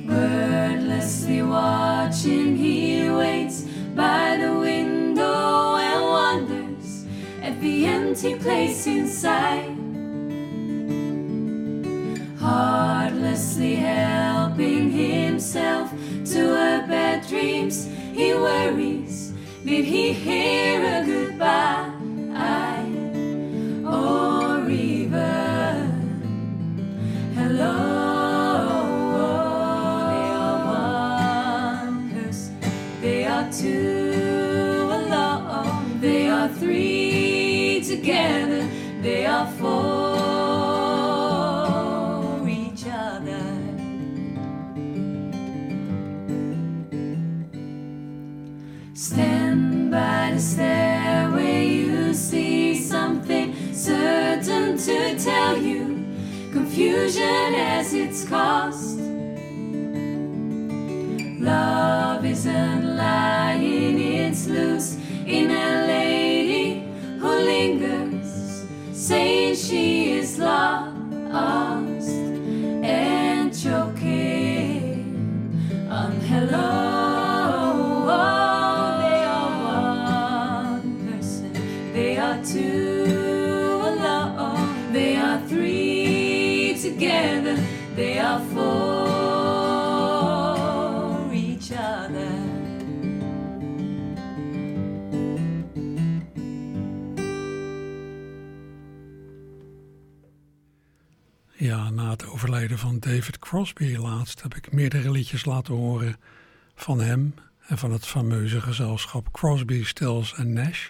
Wordlessly 0.07 1.41
watching, 1.41 2.55
he 2.55 3.09
waits 3.09 3.63
by 3.95 4.37
the 4.37 4.53
window 4.59 5.75
and 5.75 6.03
wonders 6.03 7.05
at 7.41 7.59
the 7.61 7.85
empty 7.85 8.35
place 8.35 8.87
inside. 8.87 9.84
Heartlessly 12.55 13.75
helping 13.75 14.89
himself 14.89 15.91
to 16.31 16.39
her 16.55 16.87
bad 16.87 17.27
dreams, 17.27 17.85
he 18.13 18.33
worries. 18.33 19.33
Did 19.65 19.83
he 19.83 20.13
hear 20.13 20.79
a 20.79 21.05
goodbye? 21.05 21.54
Laatst 103.73 104.41
heb 104.41 104.55
ik 104.55 104.71
meerdere 104.71 105.11
liedjes 105.11 105.45
laten 105.45 105.73
horen 105.73 106.17
van 106.75 106.99
hem 106.99 107.33
en 107.67 107.77
van 107.77 107.91
het 107.91 108.05
fameuze 108.05 108.61
gezelschap 108.61 109.31
Crosby, 109.31 109.83
Stills 109.83 110.33
en 110.33 110.53
Nash, 110.53 110.89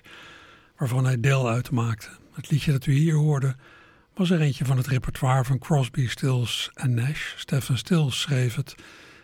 waarvan 0.78 1.06
hij 1.06 1.20
deel 1.20 1.50
uitmaakte. 1.50 2.10
Het 2.34 2.52
liedje 2.52 2.72
dat 2.72 2.86
u 2.86 2.94
hier 2.94 3.16
hoorde 3.16 3.56
was 4.14 4.30
er 4.30 4.42
eentje 4.42 4.66
van 4.66 4.78
het 4.78 4.88
repertoire 4.88 5.44
van 5.44 5.60
Crosby, 5.60 6.08
Stills 6.08 6.72
en 6.74 6.94
Nash. 6.94 7.34
Stephen 7.38 7.78
Stills 7.78 8.22
schreef 8.22 8.56
het 8.56 8.76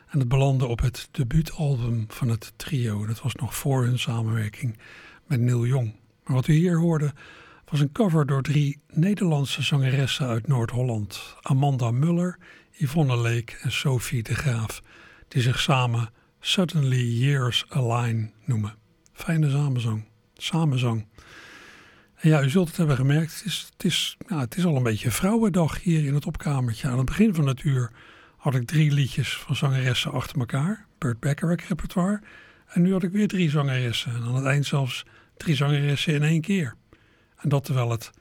en 0.08 0.20
het 0.20 0.28
belandde 0.28 0.66
op 0.66 0.82
het 0.82 1.08
debuutalbum 1.12 2.06
van 2.08 2.30
het 2.30 2.54
trio. 2.56 3.06
Dat 3.06 3.22
was 3.22 3.36
nog 3.36 3.56
voor 3.56 3.84
hun 3.84 4.00
samenwerking 4.00 4.78
met 5.26 5.40
Neil 5.40 5.66
Young. 5.66 5.96
Maar 6.24 6.36
wat 6.36 6.48
u 6.48 6.54
hier 6.54 6.78
hoorde 6.78 7.14
was 7.72 7.80
een 7.80 7.92
cover 7.92 8.26
door 8.26 8.42
drie 8.42 8.82
Nederlandse 8.88 9.62
zangeressen 9.62 10.28
uit 10.28 10.48
Noord-Holland. 10.48 11.36
Amanda 11.42 11.92
Muller, 11.92 12.38
Yvonne 12.72 13.18
Leek 13.18 13.60
en 13.62 13.72
Sophie 13.72 14.24
de 14.24 14.36
Graaf. 14.36 14.82
Die 15.28 15.42
zich 15.42 15.60
samen 15.60 16.10
Suddenly 16.40 17.04
Years 17.04 17.66
Align 17.70 18.34
noemen. 18.46 18.76
Fijne 19.14 19.50
samenzang. 19.50 20.06
Samenzang. 20.34 21.08
En 22.16 22.30
ja, 22.30 22.44
u 22.44 22.50
zult 22.50 22.68
het 22.68 22.78
hebben 22.78 22.96
gemerkt, 22.96 23.34
het 23.36 23.46
is, 23.46 23.70
het, 23.74 23.84
is, 23.84 24.18
het 24.26 24.58
is 24.58 24.66
al 24.66 24.76
een 24.76 24.84
beetje 24.84 25.12
vrouwendag 25.12 25.82
hier 25.82 26.06
in 26.06 26.14
het 26.14 26.26
opkamertje. 26.26 26.88
Aan 26.88 26.98
het 26.98 27.06
begin 27.06 27.36
van 27.36 27.48
het 27.48 27.64
uur 27.64 27.92
had 28.38 28.56
ik 28.56 28.68
drie 28.68 28.92
liedjes 28.92 29.38
van 29.38 29.56
zangeressen 29.56 30.12
achter 30.12 30.40
elkaar. 30.40 30.86
Burt 30.98 31.20
Bacharach 31.20 31.68
repertoire. 31.68 32.22
En 32.68 32.82
nu 32.82 32.92
had 32.92 33.04
ik 33.04 33.12
weer 33.12 33.28
drie 33.28 33.50
zangeressen. 33.50 34.16
En 34.16 34.22
aan 34.22 34.36
het 34.36 34.46
eind 34.46 34.66
zelfs 34.66 35.06
drie 35.38 35.56
zangeressen 35.56 36.14
in 36.14 36.24
één 36.24 36.42
keer. 36.42 36.76
En 37.42 37.50
dat 37.50 37.64
terwijl 37.64 37.90
het 37.90 38.12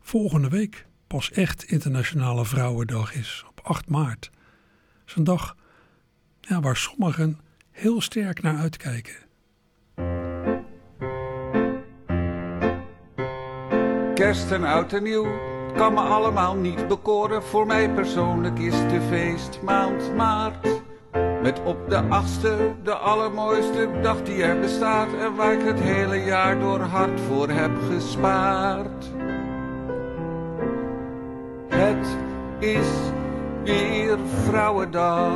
volgende 0.00 0.48
week 0.48 0.86
pas 1.06 1.30
echt 1.30 1.64
Internationale 1.64 2.44
Vrouwendag 2.44 3.14
is, 3.14 3.44
op 3.48 3.60
8 3.62 3.88
maart. 3.88 4.30
Dat 4.30 5.06
is 5.06 5.14
een 5.14 5.24
dag 5.24 5.56
ja, 6.40 6.60
waar 6.60 6.76
sommigen 6.76 7.40
heel 7.70 8.00
sterk 8.00 8.42
naar 8.42 8.56
uitkijken. 8.56 9.14
Kerst 14.14 14.50
en 14.50 14.64
oud 14.64 14.92
en 14.92 15.02
nieuw 15.02 15.26
kan 15.76 15.94
me 15.94 16.00
allemaal 16.00 16.54
niet 16.54 16.88
bekoren. 16.88 17.42
Voor 17.42 17.66
mij 17.66 17.90
persoonlijk 17.90 18.58
is 18.58 18.72
de 18.72 19.00
feestmaand 19.08 20.14
maart. 20.14 20.75
Met 21.46 21.60
op 21.64 21.90
de 21.90 22.02
achtste 22.08 22.56
de 22.82 22.94
allermooiste 22.94 23.88
dag 24.02 24.22
die 24.22 24.42
er 24.42 24.60
bestaat. 24.60 25.08
En 25.20 25.34
waar 25.34 25.52
ik 25.52 25.66
het 25.66 25.80
hele 25.80 26.24
jaar 26.24 26.58
door 26.58 26.80
hard 26.80 27.20
voor 27.20 27.48
heb 27.48 27.70
gespaard. 27.90 29.04
Het 31.68 32.06
is 32.58 32.86
weer 33.64 34.18
Vrouwendag, 34.44 35.30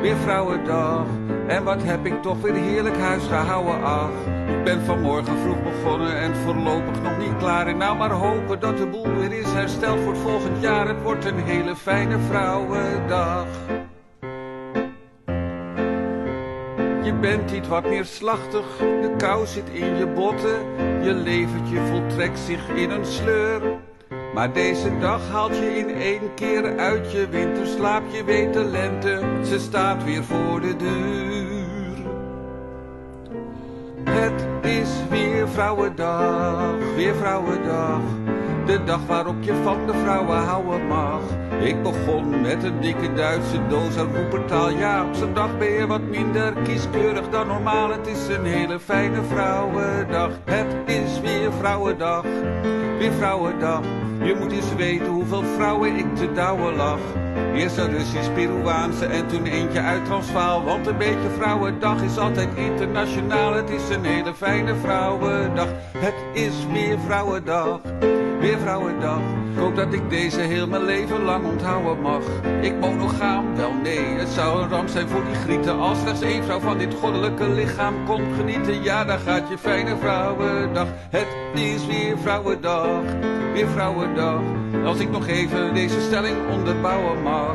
weer 0.00 0.16
Vrouwendag. 0.16 1.06
En 1.46 1.64
wat 1.64 1.82
heb 1.82 2.06
ik 2.06 2.22
toch 2.22 2.40
weer 2.40 2.54
heerlijk 2.54 2.98
huis 2.98 3.24
gehouden, 3.26 3.84
ach. 3.84 4.10
Ik 4.48 4.64
ben 4.64 4.84
vanmorgen 4.84 5.38
vroeg 5.38 5.62
begonnen 5.62 6.16
en 6.16 6.36
voorlopig 6.36 7.02
nog 7.02 7.18
niet 7.18 7.36
klaar. 7.38 7.66
En 7.66 7.76
nou 7.76 7.96
maar 7.96 8.12
hopen 8.12 8.60
dat 8.60 8.76
de 8.76 8.86
boel 8.86 9.14
weer 9.14 9.32
is 9.32 9.52
hersteld 9.52 10.00
voor 10.00 10.12
het 10.12 10.22
volgend 10.22 10.60
jaar. 10.60 10.88
Het 10.88 11.02
wordt 11.02 11.24
een 11.24 11.38
hele 11.38 11.76
fijne 11.76 12.18
Vrouwendag. 12.18 13.46
Je 17.06 17.14
bent 17.14 17.50
iets 17.50 17.68
wat 17.68 17.84
neerslachtig, 17.84 18.76
de 18.78 19.14
kou 19.16 19.46
zit 19.46 19.68
in 19.72 19.96
je 19.96 20.06
botten. 20.06 20.58
Je 21.02 21.14
leventje 21.14 21.86
voltrekt 21.86 22.38
zich 22.38 22.68
in 22.68 22.90
een 22.90 23.04
sleur. 23.04 23.60
Maar 24.34 24.52
deze 24.52 24.98
dag 24.98 25.28
haalt 25.30 25.56
je 25.56 25.76
in 25.76 25.94
één 25.94 26.34
keer 26.34 26.78
uit 26.78 27.12
je 27.12 27.28
winterslaap. 27.28 28.02
Je 28.12 28.24
weet 28.24 28.52
de 28.52 28.64
lente, 28.64 29.20
ze 29.44 29.58
staat 29.58 30.04
weer 30.04 30.24
voor 30.24 30.60
de 30.60 30.76
deur. 30.76 31.64
Het 34.10 34.46
is 34.62 34.88
weer 35.10 35.48
Vrouwendag, 35.48 36.74
weer 36.96 37.14
Vrouwendag. 37.14 38.00
De 38.66 38.84
dag 38.84 39.06
waarop 39.06 39.42
je 39.42 39.54
van 39.62 39.86
de 39.86 39.92
vrouwen 39.92 40.36
houden 40.36 40.86
mag. 40.86 41.20
Ik 41.60 41.82
begon 41.82 42.40
met 42.40 42.64
een 42.64 42.80
dikke 42.80 43.12
Duitse 43.12 43.66
doos 43.68 43.96
aan 43.96 44.14
Roepertaal. 44.14 44.70
Ja, 44.70 45.04
op 45.04 45.14
zo'n 45.14 45.34
dag 45.34 45.58
ben 45.58 45.70
je 45.70 45.86
wat 45.86 46.00
minder 46.00 46.52
kieskeurig 46.52 47.28
dan 47.30 47.46
normaal. 47.46 47.90
Het 47.90 48.06
is 48.06 48.28
een 48.28 48.44
hele 48.44 48.80
fijne 48.80 49.22
Vrouwendag. 49.22 50.30
Het 50.44 50.66
is 50.84 51.20
weer 51.20 51.52
Vrouwendag, 51.52 52.22
weer 52.98 53.12
Vrouwendag. 53.12 53.80
Je 54.22 54.36
moet 54.40 54.52
eens 54.52 54.74
weten 54.74 55.06
hoeveel 55.06 55.42
vrouwen 55.42 55.96
ik 55.96 56.16
te 56.16 56.32
douwen 56.32 56.76
lag. 56.76 56.98
Eerst 57.54 57.76
een 57.76 57.90
Russisch 57.90 58.32
Peruaanse 58.34 59.06
en 59.06 59.26
toen 59.26 59.44
eentje 59.44 59.80
uit 59.80 60.04
Transvaal. 60.04 60.64
Want 60.64 60.86
een 60.86 60.98
beetje 60.98 61.30
Vrouwendag 61.36 62.02
is 62.02 62.18
altijd 62.18 62.48
internationaal. 62.54 63.52
Het 63.52 63.70
is 63.70 63.88
een 63.96 64.04
hele 64.04 64.34
fijne 64.34 64.74
Vrouwendag. 64.74 65.68
Het 65.98 66.14
is 66.32 66.54
weer 66.72 66.98
Vrouwendag, 67.06 67.80
weer 68.40 68.58
Vrouwendag. 68.58 69.20
Ik 69.52 69.58
hoop 69.58 69.76
dat 69.76 69.92
ik 69.92 70.10
deze 70.10 70.40
heel 70.40 70.66
mijn 70.66 70.84
leven 70.84 71.22
lang 71.22 71.44
onthouden 71.44 72.00
mag. 72.00 72.22
Ik 72.60 72.74
monogaam, 72.80 73.56
wel 73.56 73.72
nee, 73.82 73.98
het 73.98 74.28
zou 74.28 74.62
een 74.62 74.68
ramp 74.68 74.88
zijn 74.88 75.08
voor 75.08 75.24
die 75.24 75.34
grieten. 75.34 75.78
Als 75.78 76.00
slechts 76.00 76.20
één 76.20 76.44
vrouw 76.44 76.60
van 76.60 76.78
dit 76.78 76.94
goddelijke 76.94 77.48
lichaam 77.48 77.94
kon 78.06 78.22
genieten. 78.36 78.82
Ja, 78.82 79.04
dan 79.04 79.18
gaat 79.18 79.48
je 79.48 79.58
fijne 79.58 79.96
Vrouwendag. 79.96 80.86
Het 81.10 81.26
is 81.54 81.86
weer 81.86 82.18
Vrouwendag, 82.18 83.00
weer 83.52 83.68
Vrouwendag. 83.68 84.40
Als 84.84 84.98
ik 84.98 85.10
nog 85.10 85.26
even 85.26 85.74
deze 85.74 86.00
stelling 86.00 86.36
onderbouwen 86.50 87.22
mag. 87.22 87.54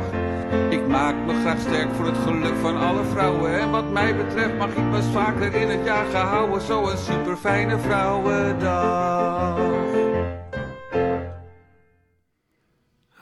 Ik 0.68 0.86
maak 0.86 1.14
me 1.26 1.34
graag 1.40 1.58
sterk 1.58 1.88
voor 1.96 2.06
het 2.06 2.18
geluk 2.26 2.54
van 2.60 2.76
alle 2.76 3.04
vrouwen. 3.12 3.60
En 3.60 3.70
wat 3.70 3.90
mij 3.90 4.16
betreft 4.16 4.58
mag 4.58 4.68
ik 4.68 4.90
best 4.90 5.08
vaker 5.08 5.54
in 5.54 5.68
het 5.68 5.84
jaar 5.84 6.06
gehouden. 6.10 6.60
Zo'n 6.60 6.96
super 6.96 7.36
fijne 7.36 7.78
vrouwendag. 7.78 9.81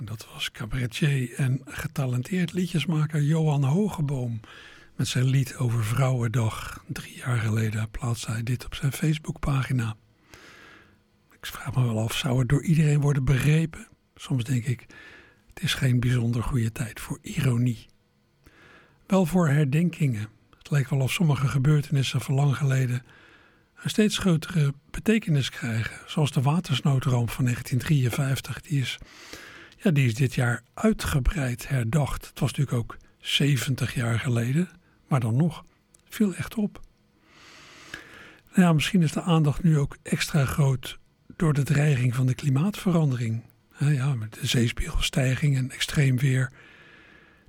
Dat 0.03 0.26
was 0.32 0.51
cabaretier 0.51 1.34
en 1.34 1.61
getalenteerd 1.64 2.53
liedjesmaker 2.53 3.22
Johan 3.22 3.64
Hogeboom. 3.64 4.40
Met 4.96 5.09
zijn 5.09 5.24
lied 5.24 5.57
over 5.57 5.84
Vrouwendag. 5.84 6.84
Drie 6.86 7.16
jaar 7.16 7.38
geleden 7.38 7.90
plaatste 7.90 8.30
hij 8.30 8.42
dit 8.42 8.64
op 8.64 8.74
zijn 8.74 8.92
Facebookpagina. 8.92 9.96
Ik 11.30 11.46
vraag 11.46 11.74
me 11.74 11.84
wel 11.84 11.98
af, 11.98 12.14
zou 12.16 12.38
het 12.38 12.48
door 12.48 12.64
iedereen 12.64 13.01
worden 13.01 13.24
begrepen? 13.24 13.88
Soms 14.14 14.44
denk 14.44 14.64
ik, 14.64 14.86
het 15.55 15.62
is 15.62 15.74
geen 15.74 16.01
bijzonder 16.01 16.42
goede 16.42 16.72
tijd 16.72 17.01
voor 17.01 17.18
ironie. 17.22 17.86
Wel 19.07 19.26
voor 19.26 19.48
herdenkingen. 19.48 20.28
Het 20.59 20.70
lijkt 20.70 20.90
wel 20.90 21.01
of 21.01 21.12
sommige 21.12 21.48
gebeurtenissen 21.48 22.20
van 22.20 22.34
lang 22.34 22.57
geleden 22.57 23.03
een 23.82 23.90
steeds 23.90 24.18
grotere 24.18 24.74
betekenis 24.90 25.51
krijgen. 25.51 25.96
Zoals 26.07 26.32
de 26.32 26.42
watersnoodramp 26.42 27.30
van 27.30 27.44
1953. 27.44 28.61
Die 28.61 28.80
is, 28.80 28.98
ja, 29.83 29.91
die 29.91 30.07
is 30.07 30.14
dit 30.14 30.35
jaar 30.35 30.62
uitgebreid 30.74 31.68
herdacht. 31.68 32.26
Het 32.26 32.41
was 32.41 32.53
natuurlijk 32.53 32.76
ook 32.76 32.97
70 33.18 33.95
jaar 33.95 34.18
geleden. 34.18 34.68
Maar 35.09 35.20
dan 35.20 35.37
nog, 35.37 35.64
viel 36.09 36.35
echt 36.35 36.55
op. 36.55 36.81
Nou 38.51 38.62
ja, 38.62 38.72
misschien 38.72 39.03
is 39.03 39.12
de 39.12 39.22
aandacht 39.22 39.62
nu 39.62 39.78
ook 39.78 39.97
extra 40.03 40.45
groot 40.45 40.99
door 41.37 41.53
de 41.53 41.62
dreiging 41.62 42.14
van 42.14 42.26
de 42.26 42.35
klimaatverandering. 42.35 43.43
Ja, 43.78 44.14
met 44.14 44.35
de 44.35 44.47
zeespiegelstijging 44.47 45.57
en 45.57 45.70
extreem 45.70 46.18
weer. 46.18 46.53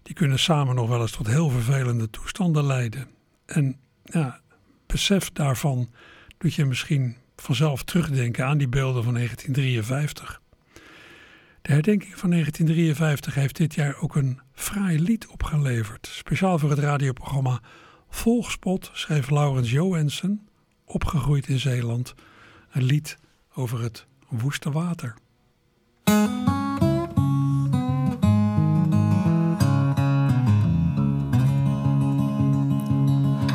Die 0.04 0.16
kunnen 0.16 0.40
samen 0.40 0.76
nog 0.76 0.90
wel 0.90 1.02
eens 1.02 1.12
tot 1.12 1.28
heel 1.28 1.50
vervelende 1.50 2.10
toestanden 2.10 2.66
leiden. 2.66 3.08
En 3.46 3.80
ja, 4.04 4.42
besef 4.86 5.32
daarvan 5.32 5.90
doet 6.38 6.54
je 6.54 6.66
misschien 6.66 7.18
vanzelf 7.36 7.84
terugdenken 7.84 8.46
aan 8.46 8.58
die 8.58 8.70
beelden 8.70 9.04
van 9.04 9.14
1953. 9.14 10.41
De 11.62 11.72
herdenking 11.72 12.18
van 12.18 12.30
1953 12.30 13.36
heeft 13.36 13.58
dit 13.58 13.74
jaar 13.74 13.98
ook 14.02 14.16
een 14.16 14.40
fraai 14.54 15.02
lied 15.02 15.28
opgeleverd. 15.28 16.08
Speciaal 16.12 16.60
voor 16.60 16.70
het 16.70 16.80
radioprogramma 16.80 17.62
Volgspot 18.10 18.90
schreef 18.94 19.30
Laurens 19.30 19.72
Johansen, 19.72 20.48
opgegroeid 20.86 21.48
in 21.48 21.60
Zeeland, 21.60 22.14
een 22.72 22.84
lied 22.84 23.18
over 23.54 23.82
het 23.82 24.06
woeste 24.30 24.72
water. 24.72 25.16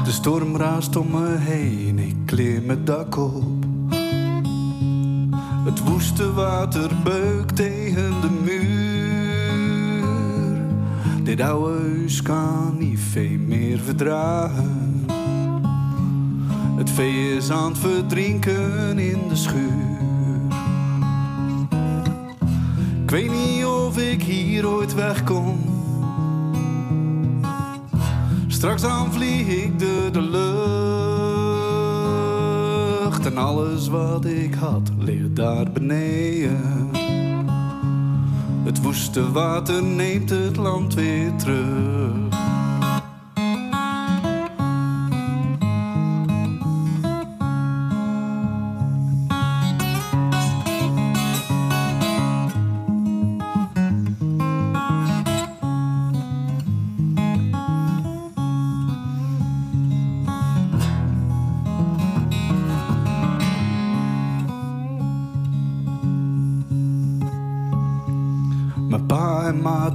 De 0.05 0.13
storm 0.13 0.57
raast 0.57 0.97
om 0.97 1.11
me 1.11 1.37
heen, 1.37 1.99
ik 1.99 2.17
klim 2.27 2.69
het 2.69 2.87
dak 2.87 3.17
op. 3.17 3.66
Het 5.67 5.85
woeste 5.85 6.33
water 6.33 6.91
beukt 7.05 7.57
tegen 7.57 8.21
de 8.21 8.31
muur. 8.45 8.85
Dit 11.23 11.41
oude 11.41 11.79
huis 11.79 12.23
kan 12.23 12.75
niet 12.79 12.99
veel 13.01 13.39
meer 13.39 13.79
verdragen. 13.79 15.05
Het 16.77 16.91
vee 16.91 17.37
is 17.37 17.51
aan 17.51 17.69
het 17.69 17.79
verdrinken 17.79 18.99
in 18.99 19.19
de 19.29 19.37
schuur. 19.37 19.99
Ik 23.03 23.11
weet 23.11 23.31
niet 23.31 23.65
of 23.65 23.99
ik 23.99 24.23
hier 24.23 24.69
ooit 24.69 24.95
wegkom. 24.95 25.59
Straks 28.47 28.83
dan 28.83 29.13
vlieg 29.13 29.47
ik 29.47 29.79
door 29.79 30.13
de 30.13 30.21
lucht. 30.21 30.56
En 33.27 33.39
alles 33.39 33.89
wat 33.89 34.25
ik 34.25 34.55
had 34.55 34.91
ligt 34.99 35.37
daar 35.37 35.73
beneden. 35.73 36.91
Het 38.65 38.83
woeste 38.83 39.33
water 39.33 39.83
neemt 39.83 40.31
het 40.31 40.57
land 40.57 40.95
weer 40.95 41.37
terug. 41.37 42.46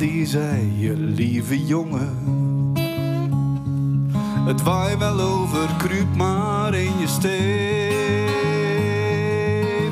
Die 0.01 0.25
zei, 0.25 0.71
je 0.77 0.93
lieve 0.97 1.65
jongen. 1.65 2.17
Het 4.45 4.63
waai 4.63 4.97
wel 4.97 5.19
over, 5.19 5.75
kruip 5.77 6.15
maar 6.15 6.73
in 6.73 6.97
je 6.99 7.07
steen. 7.07 7.93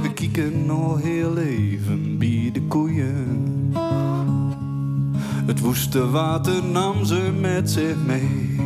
We 0.01 0.14
kieken 0.14 0.66
nog 0.66 1.01
heel 1.01 1.38
even 1.38 2.18
bij 2.18 2.49
de 2.53 2.62
koeien. 2.62 3.74
Het 5.45 5.60
woeste 5.60 6.10
water 6.10 6.64
nam 6.64 7.05
ze 7.05 7.32
met 7.39 7.72
zich 7.72 7.97
mee. 8.05 8.57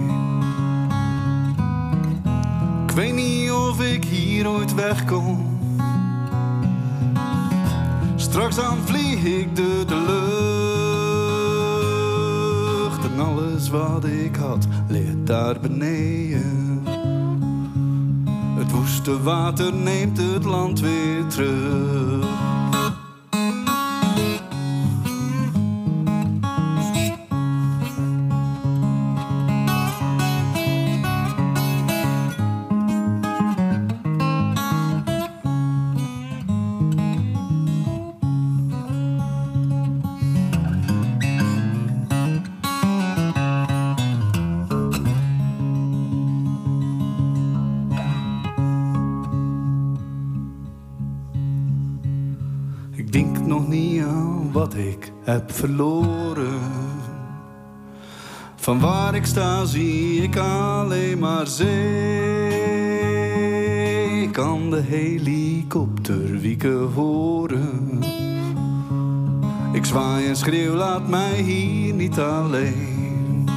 Ik 2.88 2.92
weet 2.96 3.14
niet 3.14 3.52
of 3.52 3.82
ik 3.82 4.04
hier 4.04 4.50
ooit 4.50 4.76
wegkom. 4.76 5.60
Straks 8.16 8.56
dan 8.56 8.78
vlieg 8.86 9.24
ik 9.24 9.56
de 9.56 9.86
lucht 9.88 10.63
alles 13.20 13.70
wat 13.70 14.06
ik 14.06 14.36
had 14.36 14.68
ligt 14.88 15.26
daar 15.28 15.60
beneden. 15.60 16.84
Het 18.58 18.72
woeste 18.72 19.22
water 19.22 19.74
neemt 19.74 20.18
het 20.18 20.44
land 20.44 20.80
weer 20.80 21.28
terug. 21.28 22.33
Verloren. 55.64 56.62
Van 58.56 58.80
waar 58.80 59.16
ik 59.16 59.26
sta 59.26 59.66
zie 59.66 60.22
ik 60.22 60.38
alleen 60.38 61.20
maar 61.20 61.48
zee. 61.48 62.62
Ik 64.22 64.32
kan 64.32 64.70
de 64.70 64.82
helikopter 64.82 66.40
wieken 66.40 66.92
horen. 66.94 68.04
Ik 69.72 69.86
zwaai 69.86 70.28
en 70.28 70.36
schreeuw, 70.36 70.74
laat 70.74 71.08
mij 71.08 71.42
hier 71.42 71.94
niet 71.94 72.20
alleen. 72.20 73.50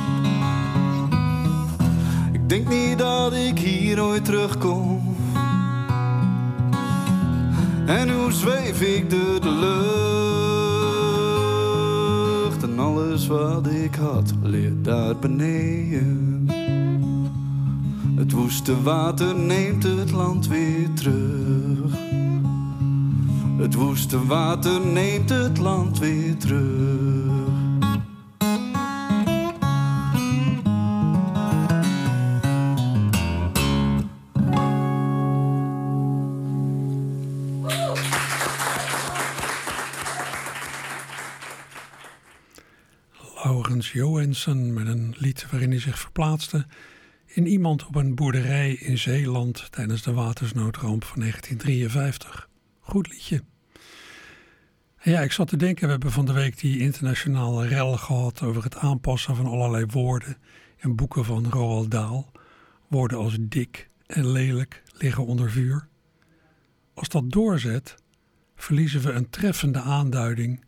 Ik 2.33 2.49
denk 2.49 2.69
niet 2.69 2.99
dat 2.99 3.33
ik 3.33 3.59
hier 3.59 4.03
ooit 4.03 4.25
terugkom. 4.25 5.17
En 7.87 8.11
hoe 8.11 8.33
zweef 8.33 8.81
ik 8.81 9.11
de 9.11 9.39
lucht 9.43 10.16
alles 12.87 13.27
wat 13.27 13.67
ik 13.67 13.95
had 13.95 14.35
ligt 14.43 14.85
daar 14.85 15.17
beneden 15.17 16.49
Het 18.17 18.33
woeste 18.33 18.83
water 18.83 19.35
neemt 19.35 19.83
het 19.83 20.11
land 20.11 20.47
weer 20.49 20.93
terug 20.95 21.95
Het 23.59 23.75
woeste 23.75 24.27
water 24.27 24.81
neemt 24.81 25.31
het 25.31 25.59
land 25.59 25.99
weer 25.99 26.37
terug. 26.37 27.26
Met 44.27 44.87
een 44.87 45.15
lied 45.19 45.47
waarin 45.51 45.71
hij 45.71 45.81
zich 45.81 45.99
verplaatste 45.99 46.67
in 47.27 47.47
iemand 47.47 47.87
op 47.87 47.95
een 47.95 48.15
boerderij 48.15 48.73
in 48.73 48.99
Zeeland 48.99 49.69
tijdens 49.71 50.03
de 50.03 50.13
watersnoodramp 50.13 51.05
van 51.05 51.21
1953. 51.21 52.49
Goed 52.81 53.09
liedje. 53.09 53.43
En 54.97 55.11
ja, 55.13 55.21
ik 55.21 55.33
zat 55.33 55.49
te 55.49 55.57
denken, 55.57 55.85
we 55.85 55.91
hebben 55.91 56.13
van 56.13 56.27
de 56.27 56.33
week 56.33 56.59
die 56.59 56.79
internationale 56.79 57.67
rel 57.67 57.97
gehad 57.97 58.43
over 58.43 58.63
het 58.63 58.77
aanpassen 58.77 59.37
van 59.37 59.47
allerlei 59.47 59.87
woorden 59.87 60.37
in 60.77 60.97
boeken 60.97 61.25
van 61.25 61.51
Roald 61.51 61.91
Dahl. 61.91 62.25
Woorden 62.89 63.19
als 63.19 63.37
dik 63.41 63.91
en 64.07 64.31
lelijk 64.31 64.83
liggen 64.99 65.27
onder 65.27 65.51
vuur. 65.51 65.89
Als 66.95 67.09
dat 67.09 67.31
doorzet, 67.31 67.95
verliezen 68.57 69.03
we 69.03 69.13
een 69.13 69.31
treffende 69.31 69.81
aanduiding 69.81 70.65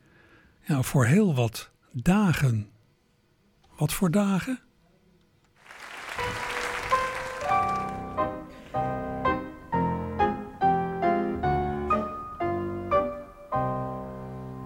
ja, 0.67 0.83
voor 0.83 1.07
heel 1.07 1.35
wat 1.35 1.71
dagen. 1.93 2.69
Wat 3.79 3.93
voor 3.93 4.11
dagen? 4.11 4.61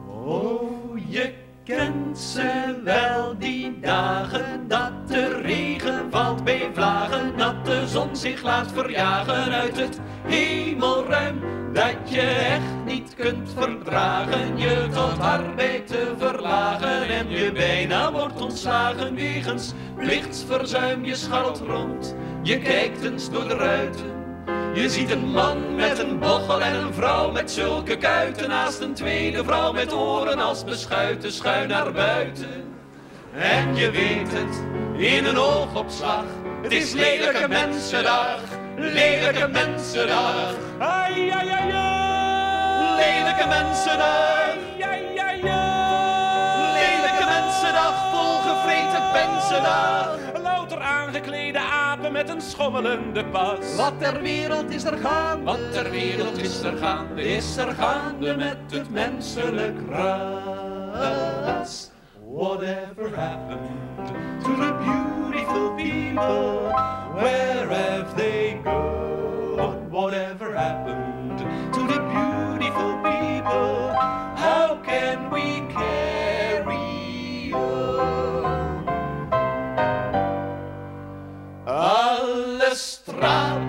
Oh, 0.07 0.99
je 1.09 1.35
kent 1.65 2.19
ze 2.19 2.81
wel, 2.85 3.39
die 3.39 3.81
dagen 3.81 4.69
dat 4.69 5.09
de 5.09 5.41
regen 5.41 6.11
valt 6.11 6.45
bij 6.45 6.71
vlagen, 6.75 7.32
zich 8.13 8.43
laat 8.43 8.73
verjagen 8.73 9.53
uit 9.53 9.77
het 9.77 10.01
hemelruim, 10.27 11.41
dat 11.73 11.97
je 12.05 12.21
echt 12.21 12.85
niet 12.87 13.15
kunt 13.15 13.51
verdragen, 13.57 14.59
je 14.59 14.89
tot 14.93 15.21
arbeid 15.21 15.87
te 15.87 16.15
verlagen 16.19 17.09
en 17.09 17.31
je 17.31 17.53
bijna 17.53 18.13
wordt 18.13 18.41
ontslagen 18.41 19.15
wegens 19.15 19.73
plichtsverzuim. 19.97 21.05
Je 21.05 21.15
scharrelt 21.15 21.63
rond, 21.67 22.15
je 22.43 22.59
kijkt 22.59 23.05
eens 23.05 23.31
door 23.31 23.49
de 23.49 23.55
ruiten. 23.55 24.11
Je 24.75 24.89
ziet 24.91 25.11
een 25.11 25.31
man 25.31 25.75
met 25.75 25.99
een 25.99 26.19
bochel 26.19 26.61
en 26.61 26.75
een 26.75 26.95
vrouw 26.95 27.31
met 27.31 27.51
zulke 27.51 27.97
kuiten 27.97 28.49
naast 28.49 28.81
een 28.81 28.95
tweede 28.95 29.45
vrouw 29.45 29.73
met 29.73 29.95
oren 29.95 30.39
als 30.39 30.65
beschuiten 30.65 31.33
schuin 31.33 31.69
naar 31.69 31.93
buiten. 31.93 32.65
En 33.35 33.77
je 33.77 33.91
weet 33.91 34.33
het 34.33 34.63
in 34.97 35.25
een 35.25 35.39
oogopslag, 35.39 36.25
het 36.63 36.73
is 36.73 36.93
lelijke 36.93 37.49
mensendag, 37.49 38.41
lelijke 38.77 39.49
mensendag. 39.49 40.55
Ai, 40.79 41.31
ai, 41.31 41.49
ai, 41.49 41.71
ai. 41.73 42.97
Lelijke 42.97 43.47
mensendag. 43.49 44.55
Ai, 44.81 45.19
ai, 45.19 45.19
ai. 45.19 45.43
Lelijke 46.73 47.25
mensendag, 47.25 48.11
volgevreten 48.11 49.03
pensendag. 49.13 50.17
Louter 50.43 50.81
aangeklede 50.81 51.59
apen 51.59 52.13
met 52.13 52.29
een 52.29 52.41
schommelende 52.41 53.25
pas. 53.25 53.77
Wat 53.77 53.93
ter 53.99 54.21
wereld 54.23 54.71
is 54.71 54.85
er 54.85 54.99
gaande? 54.99 55.45
Wat 55.45 55.73
ter 55.73 55.91
wereld 55.91 56.39
is 56.39 56.63
er 56.63 56.77
gaande? 56.77 57.23
Is 57.23 57.57
er 57.57 57.75
gaande 57.75 58.37
met 58.37 58.57
het 58.71 58.91
menselijk 58.91 59.79
ras? 59.91 61.91
Whatever 62.35 63.11
happened 63.15 63.71
to 64.43 64.55
the 64.57 65.12
beautiful 65.33 65.75
people? 65.77 66.73
Where 67.15 67.67
have 67.69 68.17
they 68.17 68.61
gone? 68.63 69.91
Whatever 69.91 70.55
happened 70.55 71.39
to 71.39 71.81
the 71.93 72.01
beautiful 72.13 72.93
people? 73.01 73.95
How 74.37 74.81
can 74.85 75.31
we 75.31 75.61
carry 75.73 77.53
on? 77.55 78.85
Alle 81.67 82.75
straten 82.75 83.62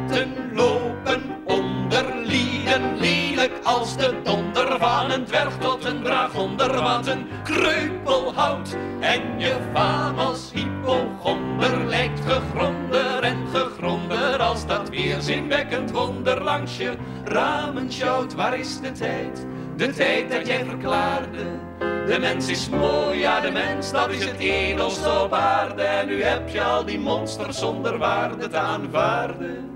als 3.63 3.97
de 3.97 4.21
donder 4.23 4.79
van 4.79 5.11
een 5.11 5.25
dwerg 5.25 5.57
tot 5.57 5.85
een 5.85 6.03
dragonder, 6.03 6.81
wat 6.81 7.07
een 7.07 7.27
kreupel 7.43 8.33
houdt. 8.33 8.77
En 8.99 9.21
je 9.37 9.55
faam 9.73 10.19
als 10.19 10.51
hypochonder 10.53 11.85
lijkt 11.85 12.19
gegronder 12.25 13.23
en 13.23 13.47
gegronder 13.53 14.37
als 14.37 14.65
dat 14.65 14.89
weerzinwekkend 14.89 15.91
wonder 15.91 16.43
langs 16.43 16.77
je 16.77 16.93
ramen 17.25 17.91
sjouwt. 17.91 18.33
Waar 18.33 18.59
is 18.59 18.79
de 18.79 18.91
tijd? 18.91 19.45
De 19.75 19.93
tijd 19.93 20.31
dat 20.31 20.47
jij 20.47 20.65
verklaarde. 20.65 21.45
De 21.79 22.17
mens 22.19 22.47
is 22.47 22.69
mooi, 22.69 23.19
ja 23.19 23.39
de 23.39 23.51
mens 23.51 23.91
dat 23.91 24.09
is 24.09 24.25
het 24.25 24.39
edelste 24.39 25.19
op 25.23 25.33
aarde. 25.33 25.81
En 25.81 26.07
nu 26.07 26.23
heb 26.23 26.49
je 26.49 26.63
al 26.63 26.85
die 26.85 26.99
monsters 26.99 27.59
zonder 27.59 27.97
waarde 27.97 28.47
te 28.47 28.57
aanvaarden. 28.57 29.72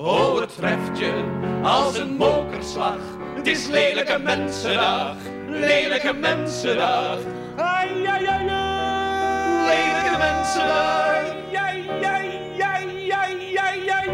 Oh, 0.00 0.40
het 0.40 0.56
treft 0.56 0.98
je 0.98 1.24
als 1.62 1.98
een 1.98 2.16
mokerslag. 2.16 2.98
Het 3.36 3.46
is 3.46 3.66
lelijke 3.66 4.18
mensendag, 4.18 5.16
lelijke 5.48 6.12
mensendag. 6.12 7.18
Ai, 7.56 8.06
ai, 8.06 8.26
ai, 8.26 8.48
ai. 8.48 9.66
Lelijke 9.66 10.18
mensendag. 10.18 11.08
Ai, 11.08 11.32
ai, 11.52 12.04
ai, 12.04 12.60
ai, 12.60 13.10
ai, 13.10 13.56
ai, 13.56 13.88
ai. 13.88 14.10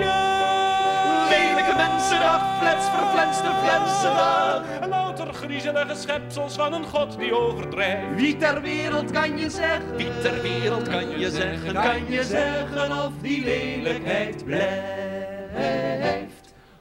Lelijke 1.29 1.75
mensendag, 1.77 2.59
flets 2.61 2.89
verflenste 2.89 3.51
flensendag. 3.63 4.63
Louter 4.89 5.35
griezelige 5.35 5.95
schepsels 5.95 6.55
van 6.55 6.73
een 6.73 6.85
god 6.85 7.19
die 7.19 7.35
overdrijft. 7.35 8.15
Wie 8.15 8.37
ter 8.37 8.61
wereld 8.61 9.11
kan 9.11 9.39
je 9.39 9.51
zeggen? 9.51 9.97
Wie 9.97 10.19
ter 10.23 10.43
wereld 10.43 10.89
kan 10.89 11.19
je 11.19 11.31
zeggen? 11.31 11.73
Kan 11.73 12.09
je 12.09 12.25
zeggen 12.25 12.93
of 12.93 13.13
die 13.21 13.45
lelijkheid 13.45 14.45
blijft? 14.45 15.14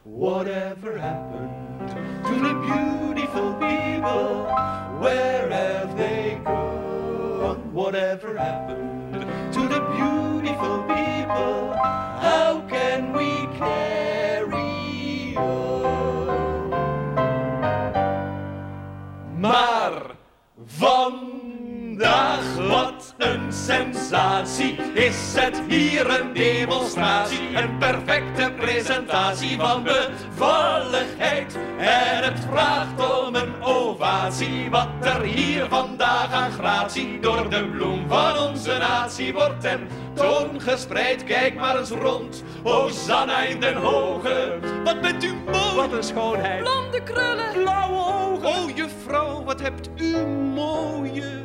Whatever 0.03 0.97
happened 0.97 1.89
to 2.26 2.34
the 2.45 2.53
beautiful 2.69 3.53
people? 3.53 4.45
Where 4.99 5.49
have 5.49 5.97
they 5.97 6.39
gone? 6.43 7.74
Whatever 7.74 8.38
happened 8.38 9.13
to 9.53 9.61
the 9.67 9.82
beautiful 9.97 10.84
people? 10.84 11.74
How 12.28 12.61
can 12.69 13.13
we 13.13 13.47
carry 13.57 15.36
on? 15.36 16.69
Maar 19.39 20.15
vandaag, 21.93 22.55
wat 22.67 23.13
een 23.17 23.53
sensatie, 23.53 24.75
is 24.93 25.35
het 25.35 25.61
hier 25.67 26.19
een 26.19 26.33
demonstratie. 26.33 27.55
Een 27.55 27.77
perfecte 27.77 28.51
presentatie 28.57 29.57
van 29.59 29.83
bevalligheid. 29.83 31.57
En 31.77 32.23
het 32.23 32.39
vraagt 32.49 33.25
om 33.25 33.35
een 33.35 33.63
ovatie, 33.63 34.69
wat 34.69 34.87
er 35.01 35.21
hier 35.21 35.65
vandaag 35.69 36.31
aan 36.31 36.51
gratie 36.51 37.19
door 37.19 37.49
de 37.49 37.67
bloem 37.67 38.07
van 38.07 38.37
onze 38.37 38.77
natie 38.77 39.33
wordt 39.33 39.61
ten 39.61 39.87
toon 40.13 40.61
gespreid. 40.61 41.23
Kijk 41.23 41.55
maar 41.55 41.79
eens 41.79 41.89
rond, 41.89 42.43
Hosanna 42.63 43.43
in 43.43 43.59
den 43.59 43.75
hoge. 43.75 44.59
Wat 44.83 45.01
bent 45.01 45.23
u 45.23 45.33
mooi, 45.45 45.75
wat 45.75 45.91
een 45.91 46.03
schoonheid. 46.03 46.59
Blonde 46.59 47.03
krullen, 47.03 47.53
blauwe 47.53 47.97
ogen. 47.97 48.47
Oh, 48.47 48.75
juffrouw, 48.75 49.43
wat 49.43 49.61
hebt 49.61 49.89
u 49.95 50.17
mooie 50.27 51.43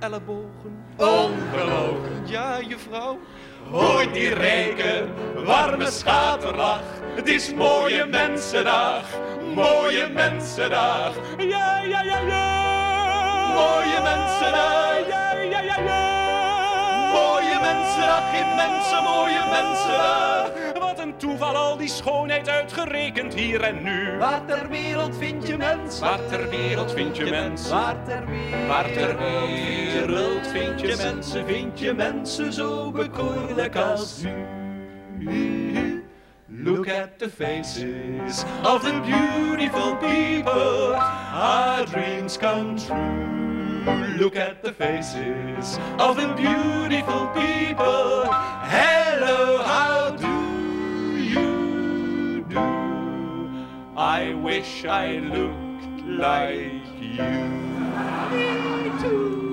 ellebogen. 0.00 0.84
Ongelogen, 0.96 2.22
ja, 2.26 2.60
juffrouw. 2.60 3.18
Hoor 3.70 4.12
die 4.12 4.34
rijke, 4.34 5.06
warme 5.44 5.90
schaterlach. 5.90 6.82
Het 7.14 7.28
is 7.28 7.54
mooie 7.54 8.06
mensendag, 8.06 9.04
mooie 9.54 10.08
mensendag. 10.08 11.12
Ja, 11.38 11.82
ja, 11.82 12.02
ja, 12.02 12.20
ja. 12.20 12.46
Mooie 13.54 14.00
mensendag. 14.02 15.08
Ja, 15.08 15.32
ja, 15.32 15.60
ja, 15.60 15.78
ja. 15.80 16.00
Mooie 17.12 17.58
mensendag, 17.60 18.30
geen 18.30 18.54
mensen, 18.54 19.02
mooie 19.02 19.42
mensendag. 19.50 20.57
Toeval, 21.18 21.56
al 21.56 21.76
die 21.76 21.88
schoonheid 21.88 22.48
uitgerekend 22.48 23.34
hier 23.34 23.60
en 23.60 23.82
nu. 23.82 24.16
Waar 24.18 24.44
ter 24.44 24.68
wereld 24.68 25.16
vind 25.16 25.46
je 25.46 25.56
mens? 25.56 25.98
Waar 25.98 26.26
ter 26.28 26.48
wereld 26.48 26.92
vind 26.92 27.16
je 27.16 27.24
mens? 27.24 27.68
Waar 27.70 28.04
ter 28.04 28.26
wereld, 28.26 28.68
Waar 28.68 28.92
ter 28.92 29.16
wereld 29.18 30.46
vind 30.46 30.80
je 30.80 30.96
mensen? 30.96 31.46
Vind 31.46 31.78
je 31.78 31.92
mensen 31.92 32.52
zo 32.52 32.90
bekoorlijk 32.90 33.76
als 33.76 34.22
u? 34.24 35.78
Look 36.46 36.88
at 36.88 37.18
the 37.18 37.30
faces 37.30 38.44
of 38.64 38.82
the 38.82 39.00
beautiful 39.00 39.96
people. 39.96 40.94
Our 41.32 41.84
dreams 41.86 42.36
come 42.38 42.74
true. 42.74 44.16
Look 44.18 44.36
at 44.36 44.62
the 44.62 44.72
faces 44.72 45.78
of 45.98 46.16
the 46.16 46.28
beautiful 46.36 47.28
people. 47.34 48.24
Hello, 48.62 49.62
how 49.62 50.10
do 50.10 50.27
I 54.00 54.32
wish 54.32 54.84
I 54.84 55.18
looked 55.18 56.06
like 56.06 56.86
you. 57.00 57.22
Me 58.30 58.90
too. 59.00 59.46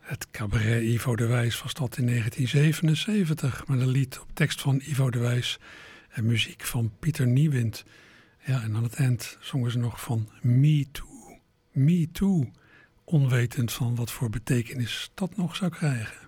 Het 0.00 0.30
cabaret 0.30 0.82
Ivo 0.82 1.16
de 1.16 1.26
Wijs 1.26 1.62
was 1.62 1.74
dat 1.74 1.96
in 1.96 2.06
1977 2.06 3.66
met 3.66 3.80
een 3.80 3.88
lied 3.88 4.20
op 4.20 4.28
tekst 4.34 4.60
van 4.60 4.80
Ivo 4.84 5.10
de 5.10 5.18
Wijs 5.18 5.58
en 6.08 6.26
muziek 6.26 6.62
van 6.62 6.92
Pieter 6.98 7.26
Niewind. 7.26 7.84
Ja, 8.44 8.62
en 8.62 8.76
aan 8.76 8.82
het 8.82 8.94
eind 8.94 9.38
zongen 9.40 9.70
ze 9.70 9.78
nog 9.78 10.00
van 10.00 10.28
Me 10.40 10.86
Too, 10.92 11.38
Me 11.72 12.08
Too, 12.12 12.50
onwetend 13.12 13.72
van 13.72 13.94
wat 13.94 14.10
voor 14.10 14.30
betekenis 14.30 15.10
dat 15.14 15.36
nog 15.36 15.56
zou 15.56 15.70
krijgen. 15.70 16.21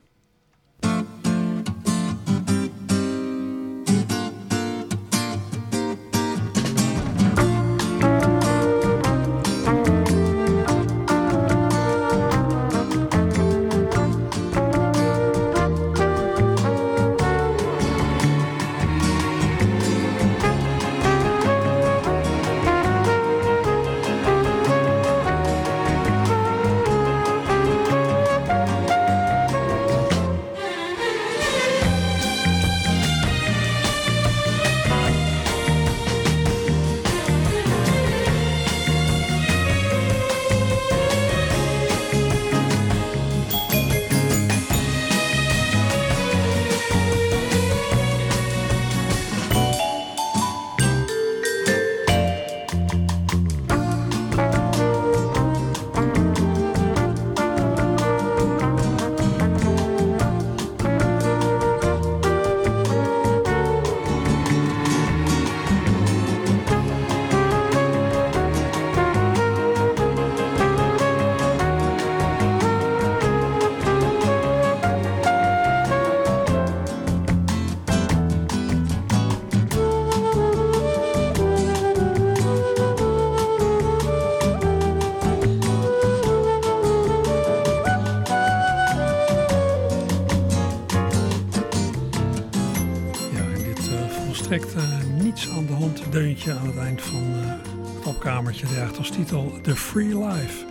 Deuntje 96.34 96.60
aan 96.60 96.66
het 96.66 96.76
eind 96.76 97.02
van 97.02 97.22
uh, 97.22 97.52
het 97.96 98.06
opkamertje 98.06 98.66
draagt 98.66 98.98
als 98.98 99.10
titel 99.10 99.58
The 99.62 99.76
Free 99.76 100.18
Life, 100.18 100.64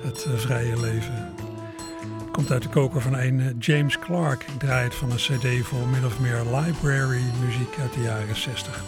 het 0.00 0.26
uh, 0.28 0.38
vrije 0.38 0.80
leven. 0.80 1.34
Het 2.18 2.30
komt 2.32 2.50
uit 2.50 2.62
de 2.62 2.68
koker 2.68 3.00
van 3.00 3.14
een 3.14 3.56
James 3.58 3.98
Clark. 3.98 4.42
Ik 4.42 4.58
draai 4.58 4.84
het 4.84 4.94
van 4.94 5.10
een 5.10 5.16
cd 5.16 5.66
vol 5.66 5.86
min 5.86 6.04
of 6.04 6.20
meer 6.20 6.36
library 6.36 7.22
muziek 7.44 7.78
uit 7.80 7.92
de 7.92 8.00
jaren 8.02 8.36
60. 8.36 8.84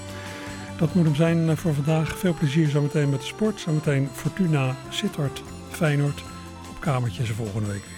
Dat 0.78 0.94
moet 0.94 1.04
hem 1.04 1.14
zijn 1.14 1.56
voor 1.56 1.74
vandaag. 1.74 2.18
Veel 2.18 2.34
plezier 2.34 2.68
zometeen 2.68 3.10
met 3.10 3.20
de 3.20 3.26
sport. 3.26 3.60
Zometeen 3.60 4.08
Fortuna, 4.12 4.76
Sittard, 4.88 5.42
Feyenoord. 5.70 6.22
Opkamertje 6.70 7.22
is 7.22 7.28
er 7.28 7.34
volgende 7.34 7.68
week. 7.68 7.97